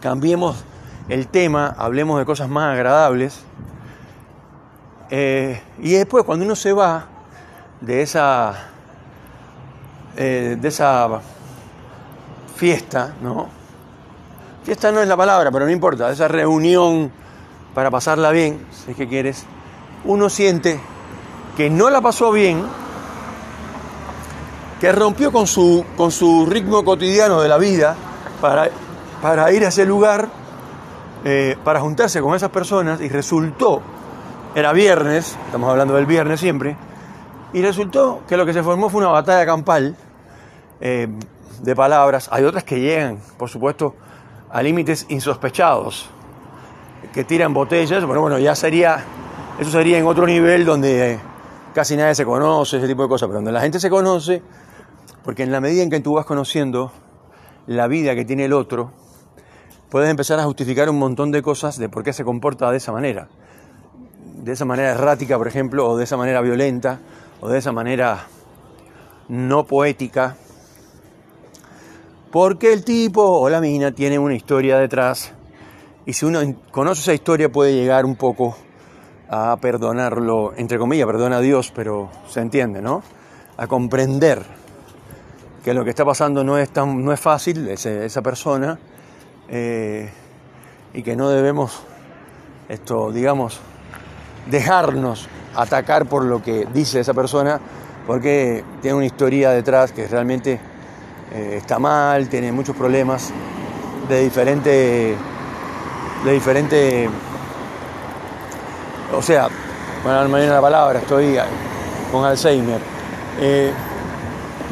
cambiemos 0.00 0.64
el 1.08 1.28
tema, 1.28 1.74
hablemos 1.78 2.18
de 2.18 2.24
cosas 2.24 2.48
más 2.48 2.74
agradables. 2.74 3.42
Eh, 5.10 5.60
y 5.78 5.92
después, 5.92 6.24
cuando 6.24 6.44
uno 6.44 6.56
se 6.56 6.72
va 6.72 7.06
de 7.80 8.02
esa, 8.02 8.54
eh, 10.16 10.56
de 10.60 10.68
esa 10.68 11.08
fiesta, 12.56 13.14
¿no? 13.22 13.48
Fiesta 14.64 14.92
no 14.92 15.00
es 15.00 15.08
la 15.08 15.16
palabra, 15.16 15.50
pero 15.50 15.64
no 15.64 15.70
importa, 15.70 16.10
esa 16.10 16.28
reunión 16.28 17.10
para 17.74 17.90
pasarla 17.90 18.30
bien, 18.32 18.66
si 18.70 18.90
es 18.90 18.96
que 18.96 19.08
quieres, 19.08 19.46
uno 20.04 20.28
siente 20.28 20.80
que 21.56 21.70
no 21.70 21.88
la 21.88 22.00
pasó 22.00 22.32
bien, 22.32 22.62
que 24.80 24.92
rompió 24.92 25.32
con 25.32 25.46
su, 25.46 25.84
con 25.96 26.10
su 26.10 26.46
ritmo 26.46 26.84
cotidiano 26.84 27.40
de 27.40 27.48
la 27.48 27.58
vida 27.58 27.96
para, 28.40 28.70
para 29.20 29.50
ir 29.52 29.64
a 29.64 29.68
ese 29.68 29.84
lugar, 29.84 30.28
eh, 31.24 31.56
para 31.64 31.80
juntarse 31.80 32.20
con 32.20 32.34
esas 32.34 32.50
personas 32.50 33.00
y 33.00 33.08
resultó, 33.08 33.82
era 34.54 34.72
viernes, 34.72 35.36
estamos 35.46 35.68
hablando 35.70 35.94
del 35.94 36.06
viernes 36.06 36.40
siempre, 36.40 36.76
y 37.52 37.62
resultó 37.62 38.22
que 38.28 38.36
lo 38.36 38.46
que 38.46 38.52
se 38.52 38.62
formó 38.62 38.88
fue 38.88 39.00
una 39.00 39.10
batalla 39.10 39.44
campal 39.44 39.96
eh, 40.80 41.08
de 41.62 41.76
palabras. 41.76 42.28
Hay 42.30 42.44
otras 42.44 42.62
que 42.62 42.80
llegan, 42.80 43.18
por 43.36 43.48
supuesto, 43.48 43.96
a 44.50 44.62
límites 44.62 45.06
insospechados, 45.08 46.08
que 47.12 47.24
tiran 47.24 47.52
botellas, 47.52 48.04
pero 48.06 48.20
bueno, 48.20 48.38
ya 48.38 48.54
sería, 48.54 49.02
eso 49.58 49.70
sería 49.70 49.98
en 49.98 50.06
otro 50.06 50.26
nivel 50.26 50.64
donde 50.64 51.18
casi 51.74 51.96
nadie 51.96 52.14
se 52.14 52.24
conoce, 52.24 52.78
ese 52.78 52.86
tipo 52.86 53.02
de 53.02 53.08
cosas, 53.08 53.26
pero 53.26 53.38
donde 53.38 53.52
la 53.52 53.60
gente 53.60 53.80
se 53.80 53.90
conoce, 53.90 54.42
porque 55.28 55.42
en 55.42 55.52
la 55.52 55.60
medida 55.60 55.82
en 55.82 55.90
que 55.90 56.00
tú 56.00 56.14
vas 56.14 56.24
conociendo 56.24 56.90
la 57.66 57.86
vida 57.86 58.14
que 58.14 58.24
tiene 58.24 58.46
el 58.46 58.54
otro, 58.54 58.92
puedes 59.90 60.08
empezar 60.08 60.40
a 60.40 60.44
justificar 60.44 60.88
un 60.88 60.98
montón 60.98 61.30
de 61.32 61.42
cosas 61.42 61.76
de 61.76 61.90
por 61.90 62.02
qué 62.02 62.14
se 62.14 62.24
comporta 62.24 62.70
de 62.70 62.78
esa 62.78 62.92
manera. 62.92 63.28
De 64.42 64.52
esa 64.52 64.64
manera 64.64 64.92
errática, 64.92 65.36
por 65.36 65.46
ejemplo, 65.46 65.86
o 65.86 65.98
de 65.98 66.04
esa 66.04 66.16
manera 66.16 66.40
violenta, 66.40 67.00
o 67.42 67.48
de 67.50 67.58
esa 67.58 67.72
manera 67.72 68.24
no 69.28 69.66
poética. 69.66 70.34
Porque 72.32 72.72
el 72.72 72.82
tipo 72.82 73.22
o 73.22 73.50
la 73.50 73.60
mina 73.60 73.92
tiene 73.92 74.18
una 74.18 74.34
historia 74.34 74.78
detrás. 74.78 75.34
Y 76.06 76.14
si 76.14 76.24
uno 76.24 76.40
conoce 76.70 77.02
esa 77.02 77.12
historia 77.12 77.52
puede 77.52 77.74
llegar 77.74 78.06
un 78.06 78.16
poco 78.16 78.56
a 79.28 79.58
perdonarlo, 79.60 80.54
entre 80.56 80.78
comillas, 80.78 81.06
perdona 81.06 81.36
a 81.36 81.40
Dios, 81.40 81.70
pero 81.76 82.08
se 82.30 82.40
entiende, 82.40 82.80
¿no? 82.80 83.02
A 83.58 83.66
comprender 83.66 84.57
que 85.68 85.74
lo 85.74 85.84
que 85.84 85.90
está 85.90 86.02
pasando 86.02 86.42
no 86.42 86.56
es, 86.56 86.70
tan, 86.70 87.04
no 87.04 87.12
es 87.12 87.20
fácil, 87.20 87.68
esa 87.68 88.22
persona, 88.22 88.78
eh, 89.50 90.10
y 90.94 91.02
que 91.02 91.14
no 91.14 91.28
debemos, 91.28 91.82
esto, 92.70 93.12
digamos, 93.12 93.60
dejarnos 94.50 95.28
atacar 95.54 96.06
por 96.06 96.24
lo 96.24 96.42
que 96.42 96.66
dice 96.72 97.00
esa 97.00 97.12
persona, 97.12 97.60
porque 98.06 98.64
tiene 98.80 98.96
una 98.96 99.04
historia 99.04 99.50
detrás 99.50 99.92
que 99.92 100.08
realmente 100.08 100.58
eh, 101.34 101.56
está 101.58 101.78
mal, 101.78 102.30
tiene 102.30 102.50
muchos 102.50 102.74
problemas 102.74 103.30
de 104.08 104.22
diferente, 104.22 105.16
de 106.24 106.32
diferente, 106.32 107.10
o 109.14 109.20
sea, 109.20 109.48
bueno, 110.02 110.26
me 110.30 110.46
la 110.46 110.62
palabra, 110.62 111.00
estoy 111.00 111.38
con 112.10 112.24
Alzheimer. 112.24 112.80
Eh, 113.38 113.70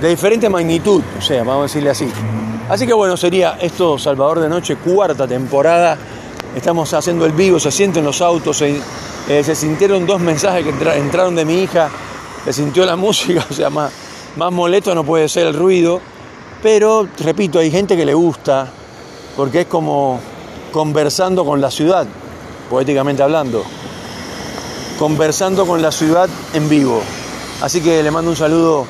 de 0.00 0.08
diferente 0.08 0.48
magnitud, 0.48 1.02
o 1.18 1.22
sea, 1.22 1.42
vamos 1.42 1.60
a 1.60 1.62
decirle 1.64 1.90
así. 1.90 2.08
Así 2.68 2.86
que 2.86 2.92
bueno, 2.92 3.16
sería 3.16 3.58
esto 3.60 3.98
Salvador 3.98 4.40
de 4.40 4.48
Noche, 4.48 4.76
cuarta 4.76 5.26
temporada. 5.26 5.96
Estamos 6.54 6.92
haciendo 6.94 7.26
el 7.26 7.32
vivo, 7.32 7.60
se 7.60 7.70
sienten 7.70 8.04
los 8.04 8.20
autos, 8.20 8.56
se, 8.56 8.80
eh, 9.28 9.54
sintieron 9.54 10.06
dos 10.06 10.20
mensajes 10.20 10.64
que 10.64 10.98
entraron 10.98 11.34
de 11.36 11.44
mi 11.44 11.62
hija, 11.62 11.90
se 12.44 12.52
sintió 12.52 12.84
la 12.84 12.96
música, 12.96 13.46
o 13.48 13.52
sea, 13.52 13.70
más, 13.70 13.92
más 14.36 14.52
molesto 14.52 14.94
no 14.94 15.04
puede 15.04 15.28
ser 15.28 15.46
el 15.46 15.54
ruido. 15.54 16.00
Pero, 16.62 17.06
repito, 17.20 17.58
hay 17.58 17.70
gente 17.70 17.96
que 17.96 18.04
le 18.04 18.14
gusta, 18.14 18.68
porque 19.36 19.62
es 19.62 19.66
como 19.66 20.18
conversando 20.72 21.44
con 21.44 21.60
la 21.60 21.70
ciudad, 21.70 22.06
poéticamente 22.68 23.22
hablando. 23.22 23.62
Conversando 24.98 25.66
con 25.66 25.82
la 25.82 25.92
ciudad 25.92 26.28
en 26.54 26.68
vivo. 26.68 27.02
Así 27.62 27.80
que 27.80 28.02
le 28.02 28.10
mando 28.10 28.30
un 28.30 28.36
saludo 28.36 28.86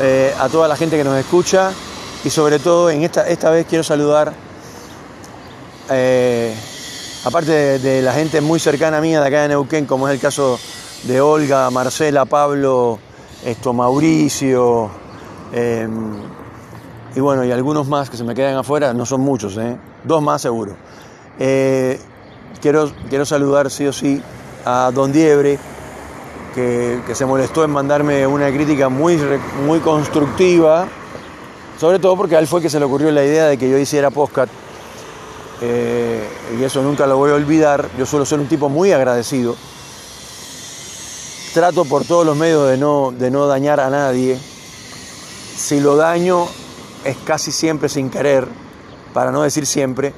eh, 0.00 0.34
a 0.38 0.48
toda 0.48 0.68
la 0.68 0.76
gente 0.76 0.96
que 0.98 1.04
nos 1.04 1.16
escucha 1.16 1.72
y 2.22 2.28
sobre 2.28 2.58
todo 2.58 2.90
en 2.90 3.02
esta, 3.02 3.26
esta 3.28 3.50
vez 3.50 3.66
quiero 3.66 3.82
saludar, 3.82 4.32
eh, 5.90 6.54
aparte 7.24 7.78
de, 7.78 8.02
la 8.02 8.12
gente 8.12 8.42
muy 8.42 8.60
cercana 8.60 8.98
a 8.98 9.00
mí 9.00 9.12
de 9.12 9.18
acá 9.18 9.42
de 9.42 9.48
Neuquén, 9.48 9.86
como 9.86 10.06
es 10.08 10.14
el 10.14 10.20
caso 10.20 10.58
de 11.04 11.20
Olga, 11.20 11.70
Marcela, 11.70 12.26
Pablo, 12.26 12.98
esto, 13.42 13.72
Mauricio, 13.72 14.90
em, 15.52 16.12
y 17.14 17.20
bueno, 17.20 17.44
y 17.44 17.52
algunos 17.52 17.88
más 17.88 18.10
que 18.10 18.18
se 18.18 18.24
me 18.24 18.34
quedan 18.34 18.56
afuera, 18.56 18.92
no 18.92 19.06
son 19.06 19.22
muchos, 19.22 19.56
¿eh? 19.56 19.78
dos 20.04 20.20
más 20.22 20.42
seguro. 20.42 20.76
quiero, 21.38 22.92
quiero 23.08 23.24
saludar 23.24 23.70
sí 23.70 23.86
o 23.86 23.92
sí 23.94 24.20
a 24.66 24.90
Don 24.92 25.12
Diebre, 25.12 25.58
que, 26.56 27.14
se 27.14 27.26
molestó 27.26 27.64
en 27.64 27.70
mandarme 27.70 28.26
una 28.26 28.50
crítica 28.50 28.88
muy, 28.88 29.20
muy 29.66 29.80
constructiva, 29.80 30.88
sobre 31.78 31.98
todo 31.98 32.16
porque 32.16 32.34
a 32.34 32.38
él 32.38 32.46
fue 32.46 32.62
que 32.62 32.70
se 32.70 32.78
le 32.78 32.86
ocurrió 32.86 33.10
la 33.10 33.22
idea 33.22 33.46
de 33.46 33.58
que 33.58 33.68
yo 33.68 33.76
hiciera 33.76 34.10
podcast. 34.10 34.50
Eh, 35.60 36.26
y 36.58 36.64
eso 36.64 36.82
nunca 36.82 37.06
lo 37.06 37.18
voy 37.18 37.30
a 37.30 37.34
olvidar. 37.34 37.90
Yo 37.98 38.06
suelo 38.06 38.24
ser 38.24 38.40
un 38.40 38.48
tipo 38.48 38.70
muy 38.70 38.90
agradecido. 38.90 39.54
Trato 41.52 41.84
por 41.84 42.04
todos 42.06 42.24
los 42.24 42.36
medios 42.36 42.70
de 42.70 42.78
no, 42.78 43.12
de 43.12 43.30
no 43.30 43.46
dañar 43.46 43.78
a 43.78 43.90
nadie. 43.90 44.38
Si 45.56 45.78
lo 45.80 45.96
daño 45.96 46.46
es 47.04 47.18
casi 47.26 47.52
siempre 47.52 47.90
sin 47.90 48.08
querer, 48.08 48.48
para 49.12 49.30
no 49.30 49.42
decir 49.42 49.66
siempre. 49.66 50.14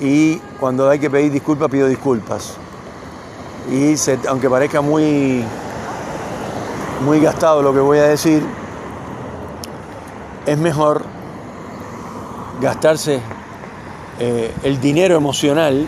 Y 0.00 0.38
cuando 0.58 0.90
hay 0.90 0.98
que 0.98 1.08
pedir 1.08 1.30
disculpas, 1.30 1.70
pido 1.70 1.86
disculpas. 1.86 2.54
Y 3.70 3.94
aunque 4.26 4.48
parezca 4.48 4.80
muy 4.80 5.44
muy 7.04 7.20
gastado 7.20 7.62
lo 7.62 7.72
que 7.72 7.80
voy 7.80 7.98
a 7.98 8.04
decir, 8.04 8.42
es 10.46 10.58
mejor 10.58 11.04
gastarse 12.60 13.20
eh, 14.18 14.52
el 14.62 14.80
dinero 14.80 15.16
emocional 15.16 15.86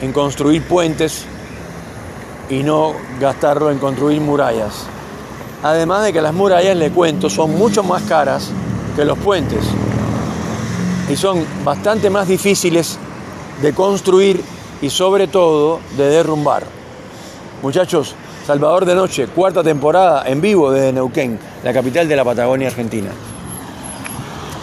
en 0.00 0.12
construir 0.12 0.62
puentes 0.66 1.24
y 2.50 2.62
no 2.62 2.94
gastarlo 3.20 3.70
en 3.70 3.78
construir 3.78 4.20
murallas. 4.20 4.86
Además 5.62 6.02
de 6.02 6.12
que 6.12 6.20
las 6.20 6.34
murallas, 6.34 6.76
le 6.76 6.90
cuento, 6.90 7.30
son 7.30 7.56
mucho 7.56 7.84
más 7.84 8.02
caras 8.02 8.50
que 8.96 9.04
los 9.04 9.16
puentes 9.18 9.64
y 11.08 11.16
son 11.16 11.44
bastante 11.64 12.10
más 12.10 12.26
difíciles 12.26 12.98
de 13.60 13.72
construir 13.72 14.42
y 14.80 14.90
sobre 14.90 15.28
todo 15.28 15.78
de 15.96 16.08
derrumbar. 16.08 16.64
Muchachos, 17.62 18.16
Salvador 18.46 18.84
de 18.84 18.94
Noche, 18.94 19.28
cuarta 19.28 19.62
temporada 19.62 20.24
en 20.26 20.40
vivo 20.40 20.72
desde 20.72 20.92
Neuquén, 20.92 21.38
la 21.62 21.72
capital 21.72 22.08
de 22.08 22.16
la 22.16 22.24
Patagonia 22.24 22.68
Argentina. 22.68 23.10